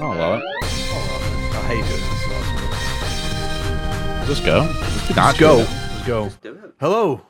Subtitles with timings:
[0.00, 0.40] Oh, well.
[0.62, 2.00] I hate doing
[4.20, 4.28] this.
[4.28, 4.60] Just go.
[4.60, 5.56] Let's That's go.
[5.56, 5.68] good.
[5.68, 6.22] Let's go.
[6.22, 6.74] Let's do it.
[6.80, 7.20] Hello.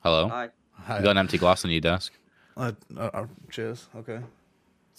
[0.00, 0.28] Hello.
[0.28, 0.48] Hi.
[0.72, 0.96] Hi.
[0.98, 2.12] You got an empty glass on your desk.
[2.56, 3.88] Uh, uh, uh, cheers.
[3.96, 4.18] Okay.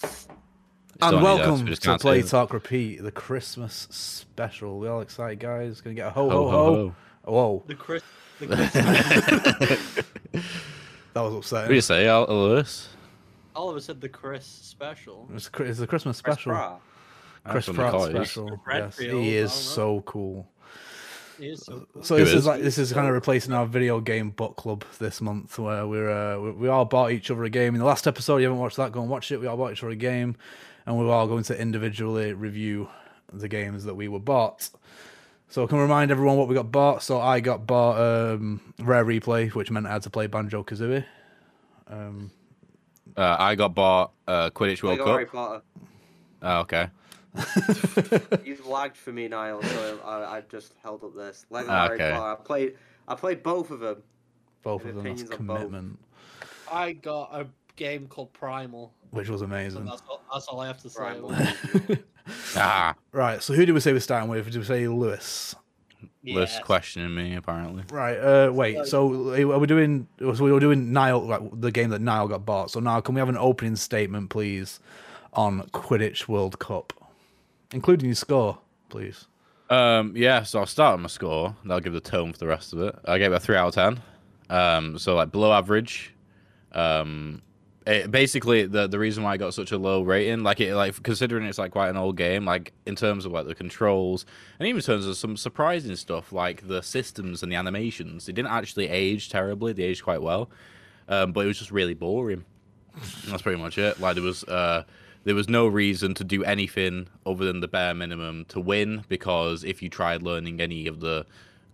[0.02, 0.28] It's
[1.02, 2.28] And still on your desk, welcome to can't Play it.
[2.28, 4.80] Talk Repeat, the Christmas special.
[4.80, 5.82] We all excited, guys.
[5.82, 6.76] Gonna get a ho Ho, ho ho,
[7.26, 7.32] ho.
[7.32, 8.02] Whoa, The Chris.
[8.40, 8.74] The Chris
[11.14, 11.64] that was upsetting.
[11.66, 12.90] What do you say, Al- Lewis?
[13.56, 15.30] Oliver said the Chris special.
[15.34, 16.82] It's, Chri- it's a Christmas special.
[17.46, 19.20] Chris That's what they Pratt special.
[19.20, 20.48] Yes, he is so cool.
[21.38, 22.04] He is so cool.
[22.04, 22.46] So this is is?
[22.46, 26.10] like this is kind of replacing our video game book club this month, where we're
[26.10, 27.76] uh, we, we all bought each other a game.
[27.76, 29.42] In the last episode, you haven't watched that, go and watch it.
[29.42, 30.38] We all bought each other a game,
[30.86, 32.88] and we're all going to individually review
[33.32, 34.70] the games that we were bought.
[35.50, 37.04] So I can remind everyone what we got bought.
[37.04, 41.06] So I got bought um, Rare Replay, which meant I had to play Banjo Kazooie.
[41.88, 42.32] Um,
[43.18, 45.34] Uh, I got bought uh, Quidditch World Lego Harry Cup.
[45.34, 45.62] Potter.
[46.42, 46.88] Oh, okay.
[48.46, 51.46] You've lagged for me, Niall, so I, I just held up this.
[51.50, 52.12] Lego Ah, Harry okay.
[52.12, 52.42] Potter.
[52.42, 52.76] I played.
[53.08, 54.04] I played both of them.
[54.62, 55.58] both of them, that's opinions on both?
[55.58, 56.00] commitment,
[56.72, 58.94] I got a game called Primal.
[59.12, 59.86] which was So amazing.
[59.86, 60.98] that's all, that's all I have to say.
[61.00, 61.32] Primal.
[61.34, 61.56] about
[61.90, 62.06] it.
[62.56, 64.46] Ah, Right, so who did we say we're starting with?
[64.46, 65.56] Did we say Lewis?
[66.26, 66.64] Lewis Yes.
[66.64, 67.84] questioning me apparently.
[67.92, 68.18] Right.
[68.18, 68.86] Uh, wait.
[68.86, 70.08] So are we doing?
[70.20, 72.72] So we were doing Nile, like the game that Nile got bought.
[72.72, 74.80] So now, can we have an opening statement, please,
[75.34, 76.94] on Quidditch World Cup,
[77.74, 79.28] including your score, please?
[79.70, 81.56] Um, yeah, so I'll start on my score.
[81.64, 82.96] That'll give the tone for the rest of it.
[83.06, 84.02] I gave it a three out of ten.
[84.50, 86.14] Um, so like below average.
[86.74, 87.42] Um,
[87.86, 91.02] it, basically the the reason why I got such a low rating, like it, like
[91.04, 94.26] considering it's like quite an old game, like in terms of like the controls
[94.60, 98.34] and even in terms of some surprising stuff like the systems and the animations, it
[98.34, 99.74] didn't actually age terribly.
[99.74, 100.50] They aged quite well,
[101.08, 102.46] um, but it was just really boring.
[103.28, 104.00] That's pretty much it.
[104.00, 104.84] Like there was uh
[105.26, 109.64] there was no reason to do anything other than the bare minimum to win because
[109.64, 111.26] if you tried learning any of the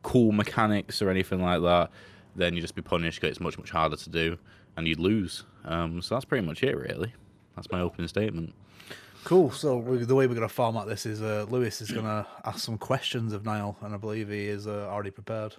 [0.03, 1.89] cool mechanics or anything like that,
[2.35, 4.37] then you'd just be punished because it's much much harder to do
[4.77, 5.43] and you'd lose.
[5.65, 7.13] Um, so that's pretty much it really.
[7.55, 8.53] That's my opening statement.
[9.23, 9.51] Cool.
[9.51, 12.77] So we, the way we're gonna format this is uh, Lewis is gonna ask some
[12.77, 15.55] questions of Niall, and I believe he is uh, already prepared.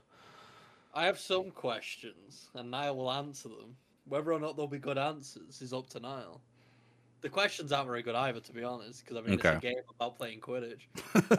[0.95, 3.77] I have some questions, and Niall will answer them.
[4.07, 6.41] Whether or not they'll be good answers is up to Niall.
[7.21, 9.75] The questions aren't very good either, to be honest, because I mean it's a game
[9.95, 10.81] about playing Quidditch.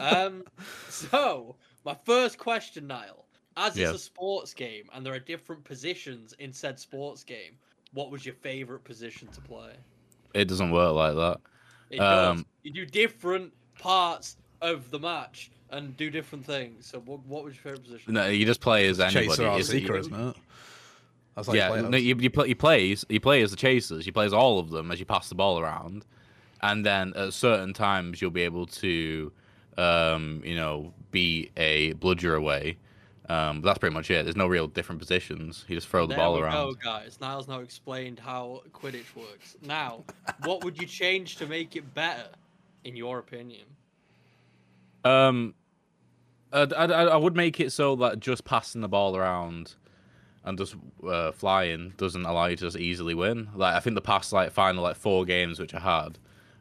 [0.00, 0.44] um,
[0.88, 3.21] so my first question, Niall,
[3.56, 7.52] as it's a sports game and there are different positions in said sports game,
[7.92, 9.72] what was your favorite position to play?
[10.34, 11.38] It doesn't work like that.
[11.90, 12.38] It does.
[12.38, 16.86] Um, You do different parts of the match and do different things.
[16.86, 18.14] So what, what was your favorite position?
[18.14, 19.28] No, you just play as anybody.
[19.28, 20.36] Chaser our It's- seeker, isn't it?
[21.34, 23.56] That's how you yeah, no, you, you play you play as- you play as the
[23.56, 24.06] chasers.
[24.06, 26.04] You play as all of them as you pass the ball around,
[26.60, 29.32] and then at certain times you'll be able to,
[29.78, 32.76] um, you know, beat a bludger away.
[33.32, 34.24] Um, that's pretty much it.
[34.24, 35.64] There's no real different positions.
[35.66, 36.52] You just throw the there ball we around.
[36.52, 37.18] go, guys.
[37.18, 39.56] Niall's now explained how Quidditch works.
[39.62, 40.04] Now,
[40.44, 42.28] what would you change to make it better,
[42.84, 43.64] in your opinion?
[45.02, 45.54] Um,
[46.52, 49.76] I, I, I would make it so that just passing the ball around
[50.44, 53.48] and just uh, flying doesn't allow you to just easily win.
[53.54, 56.18] Like I think the past like final like four games which I had,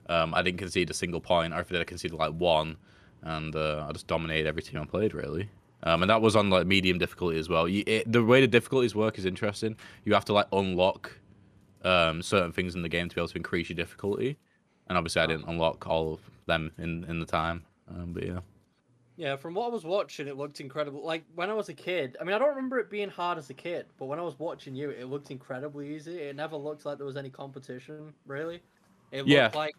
[0.08, 2.78] um, I didn't concede a single point, or if I did, I conceded like one,
[3.22, 5.50] and uh, I just dominated every team I played really.
[5.84, 7.68] Um, and that was on like medium difficulty as well.
[7.68, 9.76] You, it, the way the difficulties work is interesting.
[10.06, 11.12] You have to like unlock
[11.84, 14.38] um, certain things in the game to be able to increase your difficulty,
[14.88, 17.64] and obviously I didn't unlock all of them in in the time.
[17.90, 18.40] Um, but yeah.
[19.18, 21.04] Yeah, from what I was watching, it looked incredible.
[21.06, 23.50] Like when I was a kid, I mean, I don't remember it being hard as
[23.50, 26.18] a kid, but when I was watching you, it looked incredibly easy.
[26.18, 28.62] It never looked like there was any competition, really.
[29.12, 29.52] It looked Yeah.
[29.54, 29.74] like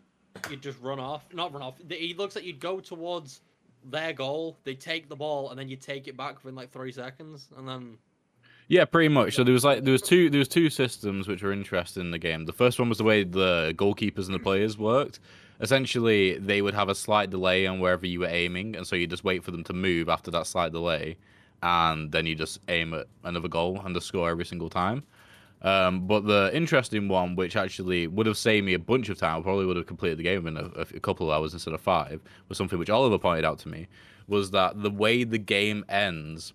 [0.49, 1.75] you'd just run off, not run off.
[1.89, 3.41] It looks like you'd go towards
[3.84, 6.93] their goal, they take the ball, and then you take it back within like three
[6.93, 7.98] seconds, and then
[8.69, 9.34] Yeah, pretty much.
[9.34, 12.10] So there was like there was two there was two systems which were interesting in
[12.10, 12.47] the game.
[12.47, 15.20] The first one was the way the goalkeepers and the players worked.
[15.60, 19.06] Essentially, they would have a slight delay on wherever you were aiming, and so you
[19.06, 21.17] just wait for them to move after that slight delay,
[21.62, 25.05] and then you just aim at another goal and score every single time.
[25.62, 29.43] Um, but the interesting one, which actually would have saved me a bunch of time,
[29.43, 32.20] probably would have completed the game in a, a couple of hours instead of five,
[32.49, 33.87] was something which Oliver pointed out to me,
[34.26, 36.53] was that the way the game ends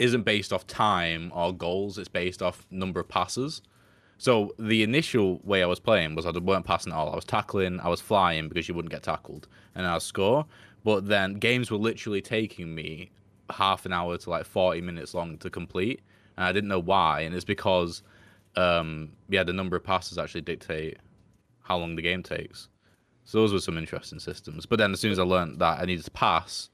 [0.00, 1.98] isn't based off time or goals.
[1.98, 3.62] It's based off number of passes.
[4.18, 7.12] So the initial way I was playing was I weren't passing at all.
[7.12, 10.46] I was tackling, I was flying because you wouldn't get tackled, and I score.
[10.84, 13.10] But then games were literally taking me
[13.50, 16.00] half an hour to like 40 minutes long to complete,
[16.40, 17.20] and I didn't know why.
[17.20, 18.02] And it's because,
[18.56, 20.96] um, yeah, the number of passes actually dictate
[21.60, 22.68] how long the game takes.
[23.24, 24.64] So those were some interesting systems.
[24.64, 26.70] But then as soon as I learned that I needed to pass,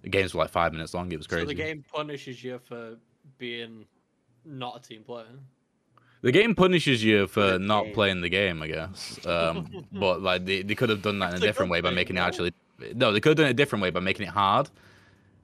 [0.00, 1.12] the games were like five minutes long.
[1.12, 1.42] It was crazy.
[1.42, 2.96] So the game punishes you for
[3.36, 3.84] being
[4.46, 5.26] not a team player.
[6.22, 7.94] The game punishes you for Good not game.
[7.94, 9.20] playing the game, I guess.
[9.26, 12.16] Um, but like they, they could have done that in a different way by making
[12.16, 12.54] it actually.
[12.94, 14.70] No, they could have done it a different way by making it hard,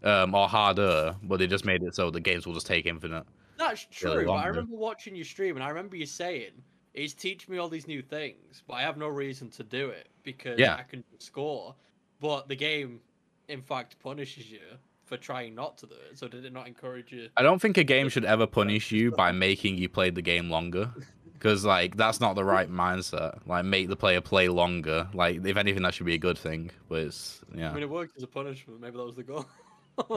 [0.04, 1.16] um, or harder.
[1.22, 3.24] But they just made it so the games will just take infinite.
[3.58, 4.26] That's true.
[4.26, 6.50] but I remember watching your stream, and I remember you saying,
[6.92, 10.08] "He's teaching me all these new things, but I have no reason to do it
[10.22, 10.74] because Yeah.
[10.76, 11.74] I can score."
[12.20, 13.00] But the game,
[13.48, 14.60] in fact, punishes you
[15.04, 16.18] for trying not to do it.
[16.18, 17.28] So did it not encourage you?
[17.36, 20.48] I don't think a game should ever punish you by making you play the game
[20.50, 20.90] longer.
[21.32, 23.38] Because like that's not the right mindset.
[23.46, 25.06] Like make the player play longer.
[25.12, 26.70] Like if anything, that should be a good thing.
[26.88, 27.70] But it's yeah.
[27.70, 28.80] I mean, it worked as a punishment.
[28.80, 29.46] Maybe that was the goal.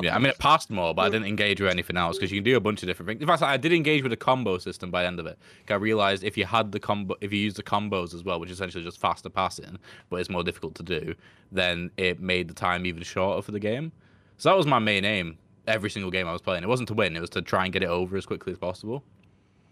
[0.01, 2.37] Yeah, I mean, it passed more, but I didn't engage with anything else because you
[2.37, 3.21] can do a bunch of different things.
[3.21, 5.37] In fact, I did engage with a combo system by the end of it.
[5.69, 8.49] I realized if you had the combo, if you use the combos as well, which
[8.49, 9.77] is essentially just faster passing,
[10.09, 11.13] but it's more difficult to do,
[11.51, 13.91] then it made the time even shorter for the game.
[14.37, 15.37] So that was my main aim
[15.67, 16.63] every single game I was playing.
[16.63, 18.57] It wasn't to win; it was to try and get it over as quickly as
[18.57, 19.03] possible.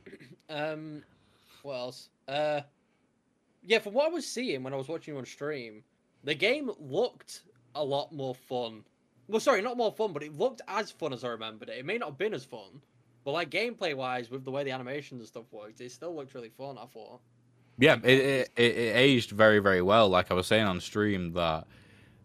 [0.48, 1.01] Um,
[1.63, 2.10] what else?
[2.28, 2.62] Uh,
[3.63, 5.84] yeah, from what I was seeing when I was watching you on stream,
[6.24, 7.42] the game looked
[7.74, 8.84] a lot more fun.
[9.27, 11.77] Well, sorry, not more fun, but it looked as fun as I remembered it.
[11.80, 12.81] It may not have been as fun,
[13.24, 16.33] but like gameplay wise, with the way the animations and stuff worked, it still looked
[16.36, 16.77] really fun.
[16.77, 17.19] I thought.
[17.77, 20.07] Yeah, it, it, it, it aged very, very well.
[20.10, 21.68] Like I was saying on stream, that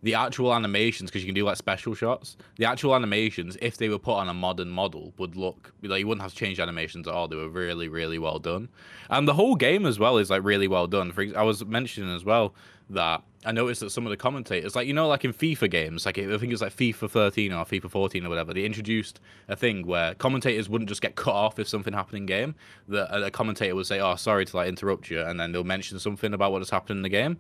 [0.03, 3.89] the actual animations, because you can do like special shots, the actual animations, if they
[3.89, 7.07] were put on a modern model, would look like you wouldn't have to change animations
[7.07, 7.29] at all.
[7.29, 8.69] They were really, really well done,
[9.11, 11.13] and the whole game as well is like really well done.
[11.13, 12.55] For I was mentioning as well
[12.89, 16.05] that I noticed that some of the commentators, like you know, like in FIFA games,
[16.05, 19.57] like I think it's like FIFA 13 or FIFA 14 or whatever, they introduced a
[19.57, 22.55] thing where commentators wouldn't just get cut off if something happened in game.
[22.89, 25.65] That a a commentator would say, "Oh, sorry to like interrupt you," and then they'll
[25.65, 27.39] mention something about what has happened in the game.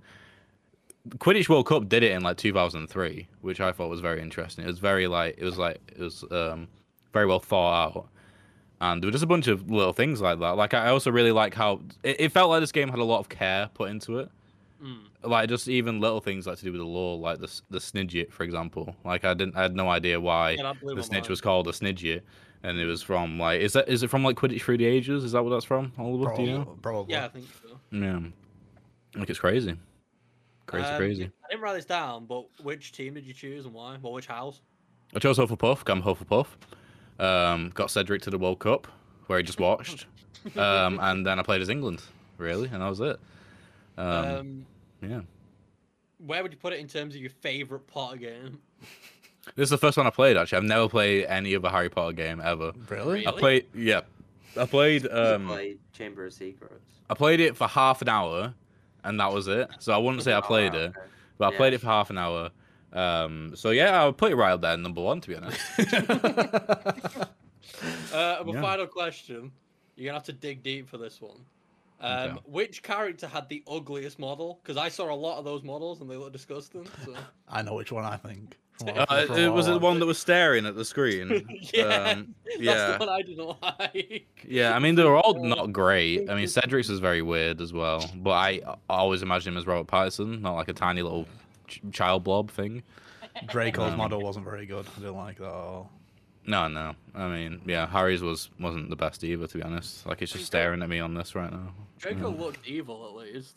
[1.09, 4.65] Quidditch World Cup did it in like 2003, which I thought was very interesting.
[4.65, 6.69] It was very like it was like it was um
[7.13, 8.09] very well thought out,
[8.81, 10.57] and there were just a bunch of little things like that.
[10.57, 13.19] Like I also really like how it, it felt like this game had a lot
[13.21, 14.31] of care put into it.
[14.83, 14.99] Mm.
[15.23, 18.31] Like just even little things like to do with the lore, like the the snidget,
[18.33, 18.95] for example.
[19.05, 21.31] Like I didn't, I had no idea why Yeah, that blew the my snitch mind.
[21.31, 22.23] was called a snidget,
[22.63, 25.25] and it was from like is that is it from like Quidditch through the ages?
[25.25, 25.93] Is that what that's from?
[25.99, 26.65] Oliver, do you know?
[26.65, 26.81] Probably.
[26.83, 27.15] probably.
[27.15, 27.81] Yeah, I think so.
[27.91, 28.21] Yeah,
[29.19, 29.77] like it's crazy,
[30.71, 31.31] crazy, Um, crazy.
[31.45, 33.97] I didn't write this down, but which team did you choose and why?
[34.01, 34.61] Well, which house?
[35.15, 35.83] I chose Hufflepuff.
[35.91, 36.47] I'm Hufflepuff.
[37.19, 38.87] Um, got Cedric to the World Cup
[39.27, 40.07] where he just watched,
[40.57, 42.03] um, and then I played as England,
[42.39, 43.21] really, and that was it.
[43.99, 44.67] Um, Um,
[45.03, 45.21] yeah,
[46.19, 48.59] where would you put it in terms of your favorite Potter game?
[49.57, 50.37] this is the first one I played.
[50.37, 52.73] Actually, I've never played any other Harry Potter game ever.
[52.89, 53.27] Really?
[53.27, 54.01] I played, yeah,
[54.57, 55.03] I played.
[55.05, 56.85] You Um, played Chamber of Secrets.
[57.11, 58.55] I played it for half an hour,
[59.05, 59.69] and that was it.
[59.79, 60.93] So I wouldn't say I Oh, played it,
[61.39, 61.57] but I Yeah.
[61.57, 62.51] played it for half an hour.
[62.93, 65.61] Um, so yeah, I would put it right up there, number one, to be honest.
[68.13, 68.61] Uh, and a Yeah.
[68.61, 69.53] final question.
[69.97, 71.45] You're gonna have to dig deep for this one.
[72.01, 72.39] Um, Okay.
[72.45, 74.61] Which character had the ugliest model?
[74.63, 76.87] Because I saw a lot of those models and they look disgusting.
[77.05, 77.15] So.
[77.49, 78.59] I know which one I think.
[78.81, 81.47] From what Uh, it was it the one that was staring at the screen.
[81.75, 82.93] yeah, Um, that's yeah.
[82.93, 84.27] the one I didn't like.
[84.47, 86.29] Yeah, I mean they were all not great.
[86.31, 89.67] I mean Cedric's was very weird as well, but I, I always imagine him as
[89.67, 91.27] Robert Pattinson, not like a tiny little
[91.69, 92.83] ch- child blob thing.
[93.49, 94.87] Draco's Um, model wasn't very good.
[94.97, 95.91] I didn't like that at all.
[96.47, 96.95] No, no.
[97.15, 100.05] I mean, yeah, Harry's was wasn't the best either, to be honest.
[100.07, 101.73] Like it's just staring at me on this right now.
[101.99, 102.41] Draco Yeah.
[102.41, 103.55] looked evil at least.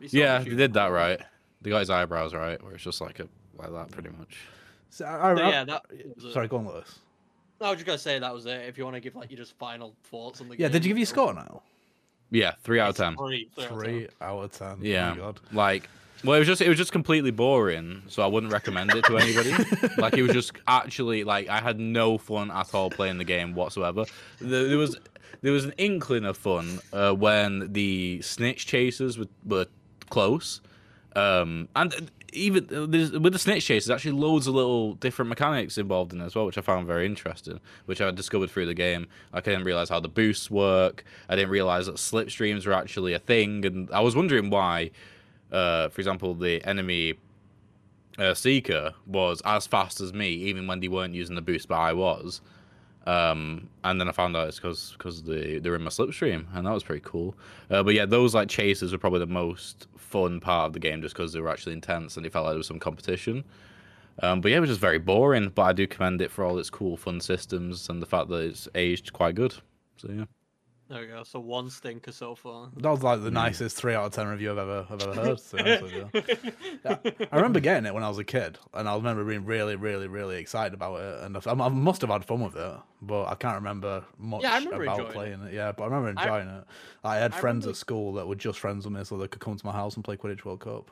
[0.00, 1.20] He Yeah, the they did that right.
[1.62, 3.26] They got his eyebrows right, where it's just like a
[3.56, 4.36] like that pretty much.
[4.90, 5.82] So, I, I, So, I- yeah, that
[6.16, 6.32] was it.
[6.32, 6.98] Sorry, go on, Lewis.
[7.60, 8.62] I was just gonna say that was it.
[8.68, 10.72] If you want to give like your just final thoughts on the Yeah, game.
[10.72, 11.62] did you give your score now?
[12.30, 13.16] Yeah, three out of It's ten.
[13.16, 14.68] Three, three out of ten.
[14.68, 14.86] Out of ten.
[14.86, 15.06] Yeah.
[15.10, 15.40] Oh my god.
[15.52, 15.88] Like,
[16.24, 19.18] well, it was just it was just completely boring, so I wouldn't recommend it to
[19.18, 19.50] anybody.
[19.98, 23.54] like, it was just actually like I had no fun at all playing the game
[23.54, 24.04] whatsoever.
[24.40, 24.96] There, there was
[25.42, 29.66] there was an inkling of fun uh, when the snitch chasers were, were
[30.10, 30.60] close,
[31.16, 35.78] um, and even uh, there's, with the snitch chasers, actually loads of little different mechanics
[35.78, 38.74] involved in it as well, which I found very interesting, which I discovered through the
[38.74, 39.06] game.
[39.32, 41.04] Like, I didn't realize how the boosts work.
[41.28, 44.90] I didn't realize that slipstreams were actually a thing, and I was wondering why
[45.50, 47.14] uh, for example, the enemy
[48.18, 51.76] uh, seeker was as fast as me, even when they weren't using the boost, but
[51.78, 52.40] I was.
[53.08, 56.66] Um, and then I found out it's because because they they're in my slipstream, and
[56.66, 57.34] that was pretty cool.
[57.70, 61.00] Uh, but yeah, those like chases were probably the most fun part of the game,
[61.00, 63.44] just because they were actually intense and it felt like there was some competition.
[64.22, 65.48] Um, but yeah, it was just very boring.
[65.48, 68.44] But I do commend it for all its cool, fun systems and the fact that
[68.44, 69.54] it's aged quite good.
[69.96, 70.24] So yeah.
[70.88, 71.22] There we go.
[71.22, 72.70] So one stinker so far.
[72.78, 73.34] That was like the Mm.
[73.34, 75.38] nicest three out of ten review I've ever I've ever heard.
[75.38, 77.28] to be honest with.
[77.32, 80.08] I remember getting it when I was a kid, and I remember being really, really,
[80.08, 81.24] really excited about it.
[81.24, 84.54] And I, I must have had fun with it, but I can't remember much Yeah,
[84.54, 85.52] I remember about enjoying playing it.
[85.52, 86.64] Yeah, but I remember I- enjoying it.
[87.04, 89.28] I had I friends remember- at school that were just friends with me, so they
[89.28, 90.90] could come to my house and play Quidditch World Cup,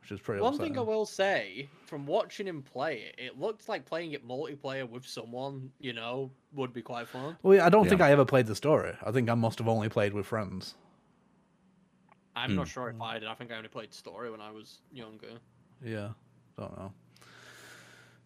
[0.00, 0.40] which is pretty.
[0.40, 0.74] One upsetting.
[0.74, 4.88] thing I will say, from watching him play it, it looked like playing it multiplayer
[4.88, 7.36] with someone, you know, would be quite fun.
[7.42, 7.90] Well, yeah, I don't Yeah.
[7.90, 8.96] think I ever played the story.
[9.04, 10.74] I think I must have only played with friends.
[12.36, 12.56] I'm Hmm.
[12.56, 13.28] not sure if I did.
[13.28, 15.40] I think I only played story when I was younger.
[15.84, 16.10] Yeah,
[16.56, 16.92] don't know.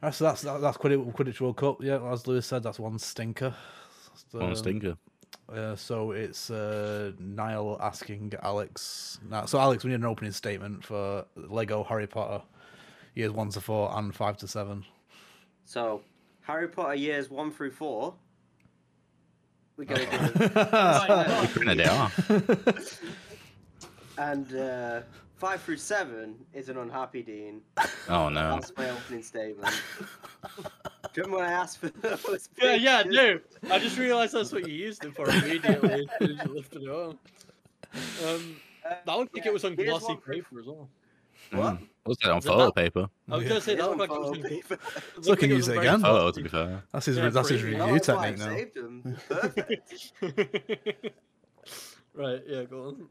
[0.03, 1.83] Alright, so that's that, that's Quidditch, Quidditch World Cup.
[1.83, 3.55] Yeah, as Lewis said, that's one stinker.
[4.09, 4.97] That's, One um, stinker.
[5.53, 9.19] Uh, so it's uh, Niall asking Alex.
[9.29, 12.43] Now, so Alex, we need an opening statement for Lego Harry Potter,
[13.15, 14.85] years one to four and five to seven.
[15.65, 16.01] So,
[16.43, 18.15] Harry Potter years one through four.
[19.77, 22.11] We're gonna do, Kinda they are.
[24.19, 25.01] and uh,
[25.37, 27.63] five through seven is an unhappy Dean.
[28.09, 28.55] Oh no.
[28.55, 29.75] That's my opening statement.
[31.13, 32.49] Do you remember when I asked for those?
[32.61, 33.41] Yeah, yeah, pictures?
[33.63, 33.75] no.
[33.75, 36.83] I just realised that's what you used it for immediately as soon as you lifted
[36.85, 37.17] it up.
[38.27, 40.89] Um, Uh, that looked like it was on glossy one paper as well.
[41.53, 41.75] What?
[41.75, 41.89] Mm.
[42.05, 43.07] What's that on photo that- paper?
[43.31, 43.49] I was Yeah.
[43.51, 44.79] gonna say that looked like it was on paper.
[45.15, 46.01] looked So like can it use it again?
[46.01, 46.83] Photo, to be fair.
[46.93, 48.49] That's his Yeah, that's his pretty- No, review that's technique now.
[48.49, 49.17] saved them.
[49.29, 50.13] Perfect.
[52.15, 53.09] right, yeah, go on.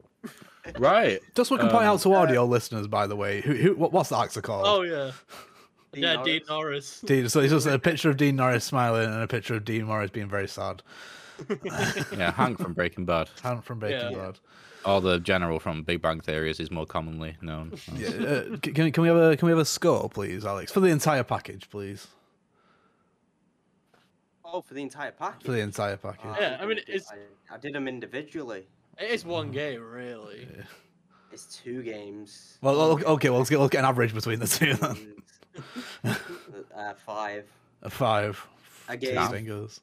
[0.78, 1.20] Right.
[1.34, 3.74] Just so we can point Um, out to audio listeners, by the way, who, who
[3.76, 4.64] what, what's the actor called?
[4.66, 5.12] Oh yeah,
[5.92, 6.24] Dean yeah, Norris.
[6.26, 7.00] Dean Norris.
[7.04, 9.86] Dean, so it's just a picture of Dean Norris smiling and a picture of Dean
[9.86, 10.82] Norris being very sad.
[12.16, 13.28] Yeah, Hank from Breaking Bad.
[13.42, 14.18] Hank from Breaking Yeah.
[14.26, 14.38] Bad.
[14.84, 17.72] Or the general from Big Bang Theory as he's more commonly known.
[17.96, 20.70] Yeah, uh, c- can, can we have a can we have a score, please, Alex,
[20.72, 22.06] for the entire package, please,
[24.44, 25.46] Oh, for the entire package.
[25.46, 26.20] for the entire package.
[26.24, 28.66] Oh, Yeah, I mean, it's- I, I did them individually.
[28.98, 30.46] It is one game, really.
[31.32, 32.58] It's two games.
[32.60, 35.14] Well, okay, well, let's get, let's get an average between the two then.
[36.04, 36.16] And,
[36.76, 37.44] uh, five.
[37.82, 38.46] A five.
[38.88, 39.80] I Two gave fingers.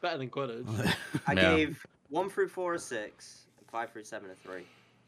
[0.00, 0.94] Better than Quidditch.
[1.26, 1.56] I Yeah.
[1.56, 4.64] gave one through four a six, and five through seven a three.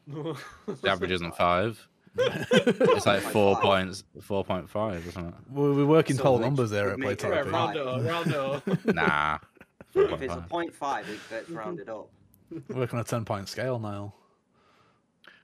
[0.81, 1.87] The average isn't five.
[2.17, 3.61] It's like four 4.5.
[3.61, 5.33] points, four point five, isn't it?
[5.51, 7.51] We're, we're working So whole which numbers there would at make it Play yeah, Therapy.
[7.51, 8.85] round it up, round it up.
[8.95, 9.37] Nah.
[9.95, 10.49] If it's a 4.5.
[10.49, 12.09] point five, it gets rounded up.
[12.69, 14.13] Working on a ten point scale now.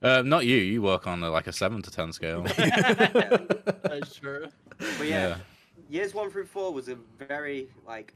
[0.06, 0.58] Uh, not you.
[0.58, 2.44] You work on uh, like a seven to ten scale.
[2.58, 4.48] That's true.
[4.78, 5.38] But yeah,
[5.90, 6.98] years one through four was a
[7.28, 8.14] very like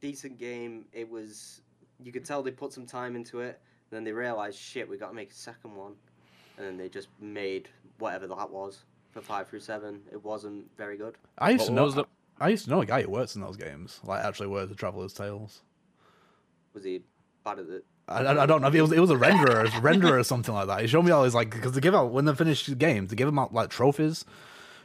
[0.00, 0.86] decent game.
[0.92, 1.60] It was
[2.02, 3.60] you could tell they put some time into it.
[3.90, 5.92] And then they realized, shit, we got to make a second one,
[6.56, 7.68] and then they just made
[7.98, 10.00] whatever that was for five through seven.
[10.10, 11.16] It wasn't very good.
[11.38, 11.84] I used What to know.
[11.84, 12.04] was the-
[12.40, 14.00] I used to know a guy who works in those games.
[14.02, 15.62] Like actually works at Traveller's Tales.
[16.72, 17.02] Was he
[17.44, 17.84] bad at it?
[18.08, 18.68] I, I, I don't know.
[18.68, 20.80] It was it was a renderer, a renderer or something like that.
[20.82, 23.10] He showed me all his like because they give out when they finish the games,
[23.10, 24.24] they give them out like trophies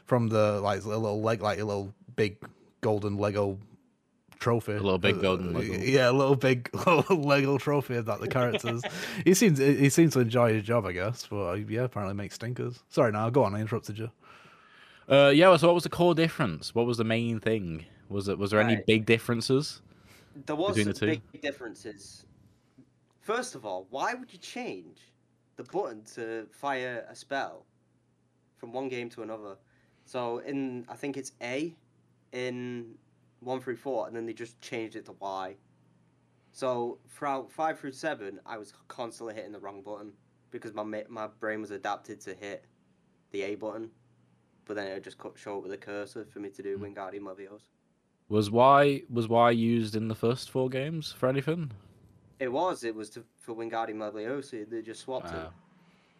[0.06, 2.38] from the like a little leg like a little big
[2.82, 3.58] golden Lego
[4.40, 4.72] trophy.
[4.72, 5.74] A little big Uh, golden Lego.
[5.74, 6.70] Yeah, a little big
[7.10, 8.82] Lego trophy about the characters.
[9.26, 11.28] he seems he seems to enjoy his job, I guess.
[11.30, 12.82] But uh, yeah, apparently makes stinkers.
[12.90, 13.54] Sorry, now go on.
[13.54, 14.12] I interrupted you.
[15.10, 15.56] Uh, yeah.
[15.58, 16.74] So, what was the core difference?
[16.74, 17.86] What was the main thing?
[18.08, 18.38] Was it?
[18.38, 18.86] Was there any Right.
[18.86, 19.82] big differences?
[20.46, 21.22] There was Between the two?
[21.34, 22.26] big differences.
[23.30, 25.12] First of all, why would you change
[25.56, 27.64] the button to fire a spell
[28.58, 29.56] from one game to another?
[30.06, 31.76] So in I think it's A
[32.32, 32.96] in
[33.42, 35.56] one through four, and then they just changed it to Y.
[36.54, 40.12] So throughout five through seven, I was constantly hitting the wrong button
[40.50, 42.66] because my my brain was adapted to hit
[43.30, 43.92] the A button,
[44.66, 46.86] but then it would just cut short with a cursor for me to do hmm.
[46.86, 47.70] Wingardium Leviosa.
[48.28, 51.72] Was Y was Y used in the first four games for anything?
[52.40, 52.84] It was.
[52.84, 54.70] It was to, for Wingardium Leviosa.
[54.70, 55.50] They just swapped it.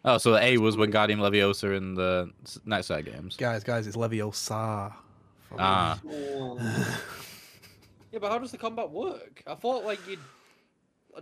[0.04, 3.36] Oh, so A was Wingardium Leviosa in the s- next set of games.
[3.36, 4.92] Guys, guys, it's Leviosa.
[5.58, 6.00] Ah,
[8.12, 9.42] Yeah, but how does the combat work?
[9.46, 10.18] I thought like you'd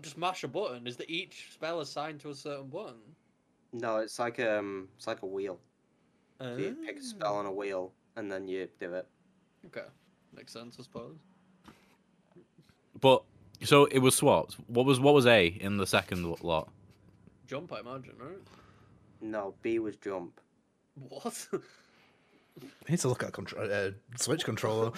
[0.00, 0.86] just mash a button.
[0.86, 2.96] Is that each spell assigned to a certain button?
[3.74, 5.58] No, it's like um, it's like a wheel.
[6.40, 9.06] So you pick a spell on a wheel, and then you do it.
[9.66, 9.86] Okay,
[10.34, 11.16] makes sense, I suppose.
[13.00, 13.22] but
[13.64, 14.54] so it was swapped.
[14.66, 16.68] What was what was A in the second lot?
[17.46, 18.38] Jump, I imagine, right?
[19.20, 20.40] No, B was jump.
[21.08, 21.46] What?
[22.60, 24.90] I need to look at contro- uh, Switch controller.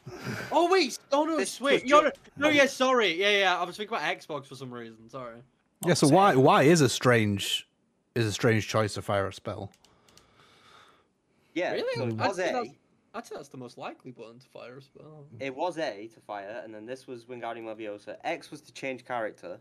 [0.52, 1.82] oh wait, oh no, This Switch.
[1.84, 3.58] was No, no, no, yeah, sorry, yeah, yeah.
[3.58, 5.08] I was thinking about Xbox for some reason.
[5.08, 5.36] Sorry.
[5.86, 7.66] Yeah, so why why is a strange
[8.14, 9.72] is a strange choice to fire a spell?
[11.54, 11.94] Yeah, Really?
[11.96, 12.74] so it was say A.
[13.16, 15.26] that's- I'd say that's the most likely button to fire a spell.
[15.40, 18.16] It was A to fire, and then this was Wingardium Leviosa.
[18.24, 19.58] X was to change character,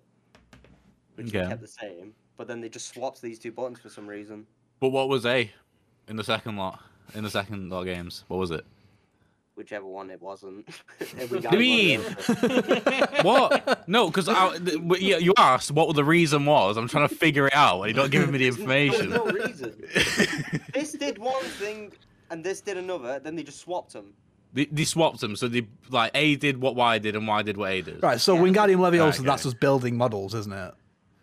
[1.16, 1.50] which they Okay.
[1.50, 2.14] kept the same.
[2.38, 4.46] But then they just swapped these two buttons for some reason.
[4.80, 5.52] But what was A
[6.10, 6.82] in the second lot?
[7.14, 8.66] In the second lot of games, what was it?
[9.56, 10.68] Whichever one it wasn't.
[11.00, 12.02] do you mean?
[13.22, 13.88] What?
[13.88, 14.28] No, because
[15.00, 16.76] yeah, you asked what the reason was.
[16.76, 19.10] I'm trying to figure it out, and you're not giving me the There's information.
[19.12, 19.82] no reason.
[20.74, 21.94] this did one thing
[22.30, 23.20] and this did another.
[23.20, 24.14] Then they just swapped them.
[24.54, 27.58] they, they swapped them, so they like A did what Y did, and Y did
[27.58, 28.02] what A did.
[28.04, 28.42] Right, so Yeah.
[28.42, 29.24] Wingardium Leviosa, Okay.
[29.26, 30.74] that's just building models, isn't it?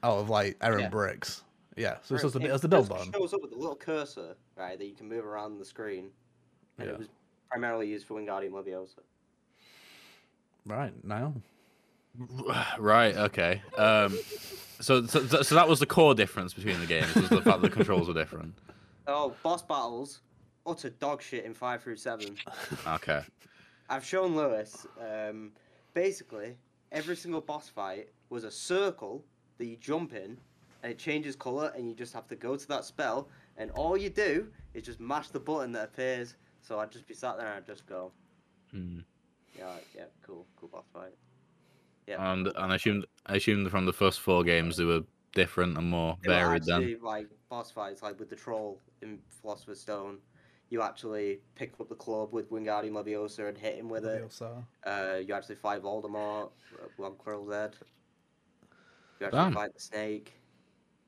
[0.02, 0.88] Out of like Iron Yeah.
[0.88, 1.42] bricks.
[1.76, 3.12] Yeah, so it's Right, just the, it it's the build just button.
[3.12, 6.11] shows up with a little cursor, right, that you can move around the screen.
[6.78, 6.92] And Yeah.
[6.94, 7.09] it was
[7.50, 8.99] primarily used for Wingardium Leviosa.
[10.66, 11.35] Right, now.
[12.78, 13.16] Right.
[13.16, 13.62] Okay.
[13.78, 14.18] Um.
[14.80, 17.71] So, so, so that was the core difference between the games was the fact that
[17.71, 18.52] the controls were different.
[19.06, 20.21] Oh, boss battles,
[20.66, 22.37] utter dog shit in five through seven.
[22.87, 23.23] Okay.
[23.88, 24.87] I've shown Lewis.
[25.00, 25.52] Um,
[25.95, 26.57] basically,
[26.92, 29.25] every single boss fight was a circle
[29.59, 30.38] that you jump in,
[30.83, 33.97] and it changes color, and you just have to go to that spell, and all
[33.97, 36.37] you do is just mash the button that appears.
[36.62, 38.12] So I'd just be sat there and I'd just go,
[38.71, 39.00] Hmm.
[39.59, 41.12] yeah, yeah, cool, cool boss fight.
[42.07, 42.33] Yeah.
[42.33, 45.02] And and I assumed I assumed from the first four games they were
[45.35, 46.62] different and more They varied.
[46.62, 50.19] Actually, like boss fights, like with the troll in Philosopher's Stone.
[50.73, 54.33] You actually pick up the club with Wingardium Leviosa and hit him with it.
[54.87, 56.49] Uh, you actually fight Voldemort,
[56.97, 57.76] one Quirrell's head.
[59.21, 59.52] You actually Damn.
[59.52, 60.33] fight the snake.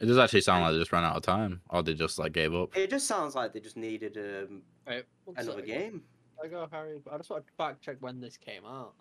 [0.00, 2.32] It does actually sound like they just ran out of time, or they just like
[2.32, 2.76] gave up.
[2.76, 5.66] It just sounds like they just needed um, Right, another sec.
[5.66, 6.02] game.
[6.44, 7.00] I go, Harry.
[7.10, 8.92] I just want to fact check when this came out.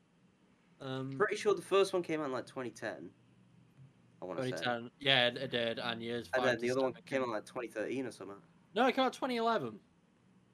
[0.79, 3.09] Um, Pretty sure the first one came out in like 2010.
[4.21, 4.51] I want to say.
[4.51, 4.91] 2010.
[5.01, 6.29] Yeah, it, it did, and years.
[6.33, 8.37] And then the other one came out in like 2013 or something.
[8.73, 9.77] No, it came out 2011.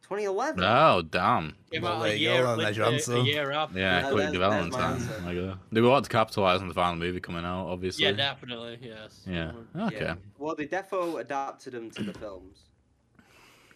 [0.03, 0.63] 2011.
[0.63, 1.55] Oh damn!
[1.71, 3.15] Came Well, out a you go, year, then, there's your literally answer.
[3.17, 3.79] a year after.
[3.79, 4.93] Yeah, Yeah, quick there's- development time.
[4.93, 5.21] answer.
[5.21, 5.55] There you go.
[5.71, 8.05] They want to capitalize on the final movie coming out, obviously.
[8.05, 8.79] Yeah, definitely.
[8.81, 9.21] Yes.
[9.27, 9.51] Yeah.
[9.75, 9.97] Okay.
[10.01, 10.15] Yeah.
[10.39, 12.63] Well, they defo adapted them to the films.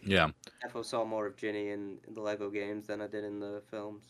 [0.04, 0.30] Yeah.
[0.66, 3.62] Defo saw more of Ginny in, in the Lego games than I did in the
[3.70, 4.04] films.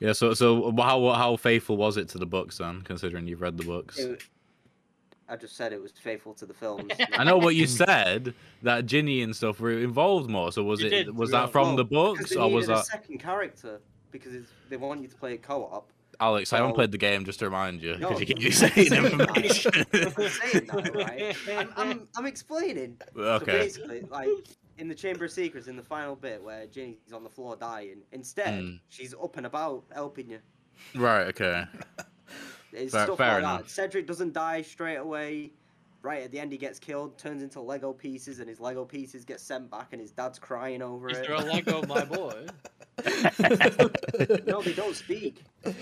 [0.00, 0.12] Yeah.
[0.12, 3.64] So, so how how faithful was it to the books then, considering you've read the
[3.64, 3.98] books?
[3.98, 4.22] It-
[5.28, 6.92] I just said it was faithful to the films.
[7.14, 10.52] I know what you said that Ginny and stuff were involved more.
[10.52, 12.68] So was You it did, was to be that from Well, the books or was
[12.68, 13.80] needed a that second character
[14.12, 15.90] because it's, they want you to play it co-op.
[16.20, 16.52] Alex?
[16.52, 16.74] I haven't Oh.
[16.74, 19.72] played the game just to remind you because No, you keep I'm saying saying information.
[19.92, 21.36] I'm saying that, right?
[21.58, 22.96] I'm, I'm, I'm explaining.
[23.14, 23.52] So okay.
[23.52, 24.28] basically, like
[24.78, 28.02] in the Chamber of Secrets, in the final bit where Ginny's on the floor dying,
[28.12, 28.80] instead Mm.
[28.88, 30.38] she's up and about helping you.
[30.94, 31.26] Right.
[31.28, 31.64] Okay.
[32.76, 33.62] It's Fair- stuff fair like enough.
[33.62, 33.70] that.
[33.70, 35.52] Cedric doesn't die straight away.
[36.02, 39.24] Right at the end, he gets killed, turns into Lego pieces, and his Lego pieces
[39.24, 41.26] get sent back, and his dad's crying over Is it.
[41.26, 42.46] there a Lego, my boy?
[44.46, 45.42] no, they don't speak.
[45.64, 45.72] They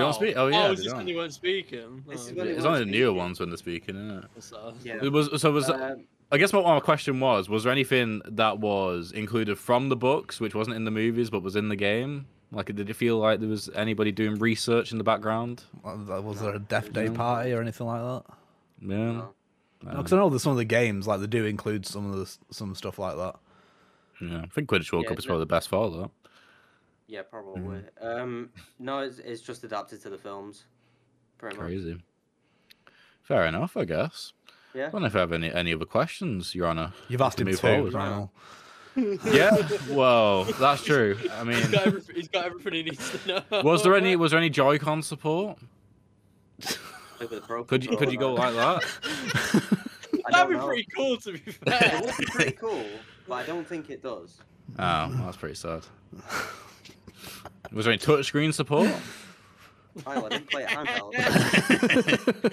[0.00, 0.34] don't speak?
[0.36, 1.08] Oh, yeah, Oh, they it's just when don't.
[1.08, 2.02] you weren't speaking.
[2.08, 4.42] This Oh, is when it's only the newer ones when they're speaking, isn't it?
[4.42, 4.98] so- Yeah.
[5.02, 8.58] It was so was Um, I guess what my question was was there anything that
[8.58, 12.26] was included from the books which wasn't in the movies but was in the game?
[12.54, 15.64] Like, did it feel like there was anybody doing research in the background?
[15.82, 17.12] Was was there a Death Day No.
[17.14, 18.34] party or anything like that?
[18.80, 18.96] Yeah.
[18.96, 19.34] no.
[19.84, 22.36] Because I know that some of the games, like they do include some of the
[22.54, 23.36] some stuff like that.
[24.20, 24.42] yeah.
[24.42, 26.10] I think Quidditch World Yeah, Cup is no- probably the best for that.
[27.06, 27.82] Yeah, probably.
[28.00, 30.64] Um, no, it's, it's just adapted to the films.
[31.36, 31.66] Pretty much.
[31.66, 32.02] Crazy.
[33.22, 34.32] Fair enough, I guess.
[34.74, 34.86] Yeah.
[34.86, 36.92] I don't know if I have any any other questions, Your Honor.
[37.08, 37.66] You've asked him Move two.
[37.66, 37.92] forward.
[37.92, 38.28] Ryan.
[38.96, 39.56] Yeah.
[39.90, 41.16] Well, that's true.
[41.32, 43.62] I mean, He's got, everything, he's got everything he needs to know.
[43.62, 45.58] was there any was there any Joy-Con support?
[47.20, 48.82] Like with a broken Could you could you go like that?
[50.30, 50.66] That'd be know.
[50.66, 51.74] pretty cool, to be fair.
[51.74, 52.00] It fair.
[52.00, 52.84] would be pretty cool,
[53.28, 54.38] but I don't think it does.
[54.78, 55.82] Oh, that's pretty sad.
[57.72, 58.90] Was there any touchscreen support?
[60.06, 61.14] Oh, I didn't play it handheld.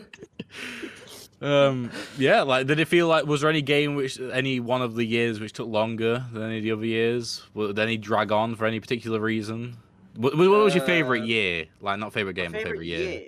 [1.41, 4.95] um, yeah, like did it feel like was there any game which any one of
[4.95, 7.43] the years which took longer than any of the other years?
[7.55, 9.77] Did any drag on for any particular reason?
[10.15, 11.65] What, what was your favorite Uh, year?
[11.79, 13.21] Like not favorite game, but favorite year.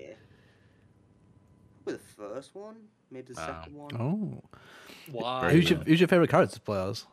[1.85, 1.99] Probably the
[2.33, 2.75] first one,
[3.11, 3.45] maybe the Wow.
[3.61, 3.95] second one.
[3.99, 4.43] Oh,
[5.11, 5.51] Why?
[5.51, 7.05] Who's your who's your favorite character to play as?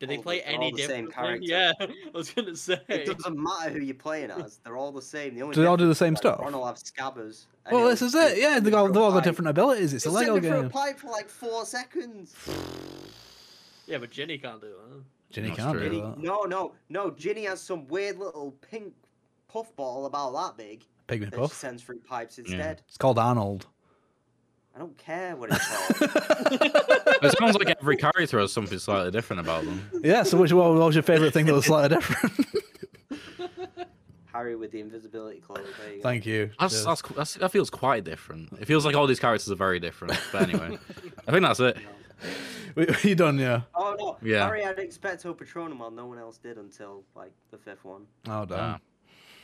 [0.00, 1.44] Did they all play the- any all the same character.
[1.46, 2.80] Yeah, I was gonna say.
[2.88, 5.34] It doesn't matter who you're playing as; they're all the same.
[5.34, 6.38] The only Do they all do the same is, stuff?
[6.40, 7.46] Ron will have scabbers.
[7.70, 8.38] Well, this is it.
[8.38, 9.92] Yeah, they got they all got different abilities.
[9.92, 10.66] It's a He'll Lego send it through game.
[10.66, 12.34] a pipe for like four seconds.
[13.86, 15.02] Yeah, but Ginny can't do that.
[15.30, 15.88] Ginny That's can't true.
[15.90, 16.18] do that.
[16.18, 17.10] no, no, no.
[17.10, 18.94] Ginny has some weird little pink
[19.48, 21.52] puff ball about that big Pygmy that she Puff.
[21.54, 22.82] sends through pipes instead.
[22.86, 23.66] It's called Arnold.
[24.78, 26.72] I don't care what it's called.
[27.20, 29.90] It sounds like every character has something slightly different about them.
[30.04, 30.22] Yeah.
[30.22, 32.46] So which one what was your favorite thing that was slightly different?
[34.32, 35.66] Harry with the invisibility cloak.
[35.80, 36.02] There you go.
[36.04, 36.50] Thank you.
[36.60, 36.84] That's, Cheers.
[36.84, 38.52] that's, that's, that feels quite different.
[38.60, 40.16] It feels like all these characters are very different.
[40.30, 40.78] But anyway,
[41.26, 41.76] I think that's it.
[42.76, 43.62] We, you done, yeah.
[43.74, 44.46] Oh no, Yeah.
[44.46, 45.96] Harry had Expecto Patronum on.
[45.96, 48.02] No one else did until like the fifth one.
[48.28, 48.58] Oh, damn.
[48.60, 48.78] Ah,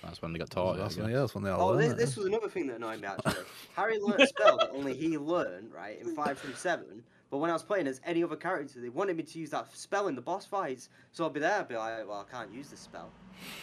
[0.05, 0.77] that's when they got taught.
[0.77, 2.77] that's when, yeah, that's when they all Oh, learn this, this was another thing that
[2.77, 3.45] annoyed me actually.
[3.77, 7.03] Harry learned a spell that only he learned, right, in five through seven.
[7.31, 9.75] But when I was playing as any other character, they wanted me to use that
[9.77, 10.89] spell in the boss fights.
[11.11, 13.11] So I'd be there, I'd be like, well, I can't use this spell.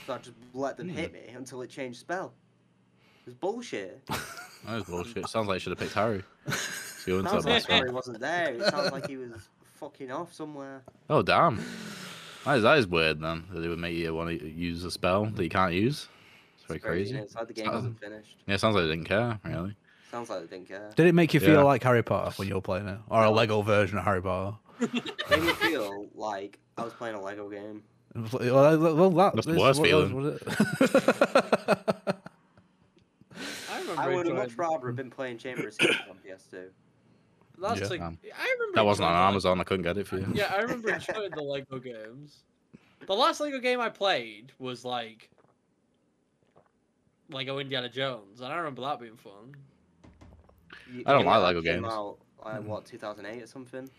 [0.05, 1.15] So I'd just let them hit hmm.
[1.15, 2.33] me until it changed spell.
[3.21, 4.01] It was bullshit.
[4.63, 5.27] That was bullshit.
[5.27, 6.23] Sounds like you should have picked Harry.
[6.45, 6.55] So
[7.07, 7.75] you went to Sounds like boss fight.
[7.77, 8.53] Harry wasn't there.
[8.53, 9.31] It sounds like he was
[9.79, 10.83] fucking off somewhere.
[11.09, 11.57] Oh damn.
[12.45, 13.45] That is, that is weird then.
[13.51, 16.07] That they would make you want to use a spell that you can't use.
[16.75, 17.17] It's very crazy.
[17.17, 18.37] It's like the game Sounds- wasn't finished.
[18.47, 19.75] Yeah, it sounds like they didn't care, really.
[20.11, 20.89] Sounds like they didn't care.
[20.95, 21.63] Did it make you feel Yeah.
[21.63, 24.57] like Harry Potter when you were playing it, or a Lego version of Harry Potter?
[25.29, 27.83] made me feel like I was playing a Lego game.
[28.13, 30.13] Well, that- well, that That's the worst what- feeling.
[30.15, 30.47] was it?
[33.69, 34.01] I remember.
[34.01, 36.67] I would have much rather have been playing Chamber of Secrets on PS2.
[37.59, 37.87] That's Yeah.
[37.87, 38.75] like Um, I remember.
[38.75, 39.61] That wasn't on enjoying, like- Amazon.
[39.61, 40.27] I couldn't get it for you.
[40.33, 42.43] Yeah, I remember enjoying the Lego games.
[43.05, 45.29] The last Lego game I played was like
[47.31, 49.55] Lego Indiana Jones, and I remember that being fun.
[50.91, 51.93] You- I don't like know, Lego that came games.
[51.93, 53.89] Out, like, what 2008 or something?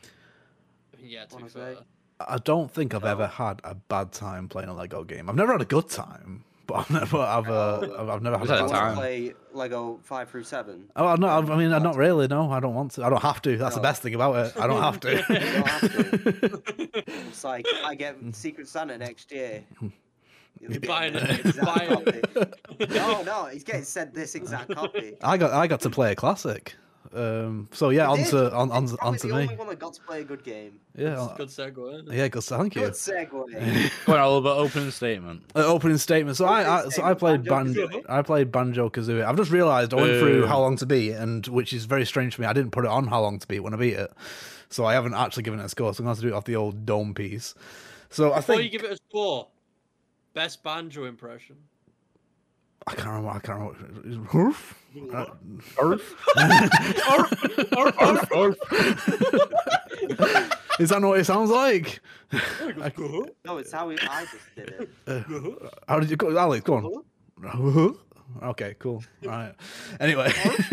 [1.00, 1.74] Yeah, to be Wanna fair.
[1.76, 1.80] say?
[2.20, 3.08] I don't think I've No.
[3.10, 5.28] ever had a bad time playing a Lego game.
[5.28, 8.42] I've never had a good time, but I've never, I've, uh, I've, I've never had
[8.42, 8.86] We've a had bad a I time.
[8.88, 8.94] time.
[8.96, 10.88] play Lego five through seven.
[10.94, 11.26] Oh no!
[11.26, 12.28] I mean, not really.
[12.28, 13.04] No, I don't want to.
[13.04, 13.56] I don't have to.
[13.56, 14.56] That's the best thing about it.
[14.60, 15.16] I don't have to.
[15.28, 16.62] Don't have
[17.28, 19.64] It's like I get Secret Santa next year.
[20.60, 22.34] You'll get Buying it, exact buying it.
[22.34, 22.94] copy.
[22.94, 25.14] No, no, he's getting sent this exact copy.
[25.22, 26.76] I got, I got to play a classic.
[27.14, 28.26] Um, so yeah, You on did.
[28.28, 29.42] to on on, It's on to the me.
[29.42, 30.80] only one that got to play a good game.
[30.96, 32.10] Yeah, Good segue.
[32.10, 32.42] yeah, good.
[32.42, 32.82] Thank you.
[32.82, 33.30] Good segue.
[34.06, 35.42] Go on, all about opening statement.
[35.54, 36.38] Uh, opening statement.
[36.38, 38.02] So I, I Opening so I played Banjo banjo.
[38.08, 39.22] I played banjo kazooie.
[39.26, 42.34] I've just realised I went through how long to beat, and which is very strange
[42.36, 42.46] for me.
[42.48, 44.10] I didn't put it on how long to beat when I beat it,
[44.70, 45.92] so I haven't actually given it a score.
[45.92, 47.54] So I'm gonna have to do it off the old dome piece.
[48.08, 49.48] So I Before think you give it a score,
[50.34, 51.56] best banjo impression.
[52.86, 53.30] I can't remember.
[53.30, 54.28] I can't remember.
[54.30, 54.78] Hoof?
[55.12, 55.26] Uh,
[60.80, 62.00] Is that not what it sounds like?
[63.44, 64.90] No, it's how we, I just did it.
[65.06, 65.22] Uh,
[65.86, 66.64] how did you go, Alex?
[66.64, 66.74] Go
[67.44, 67.96] on.
[68.42, 69.04] Okay, cool.
[69.24, 69.54] All right.
[70.00, 70.32] Anyway.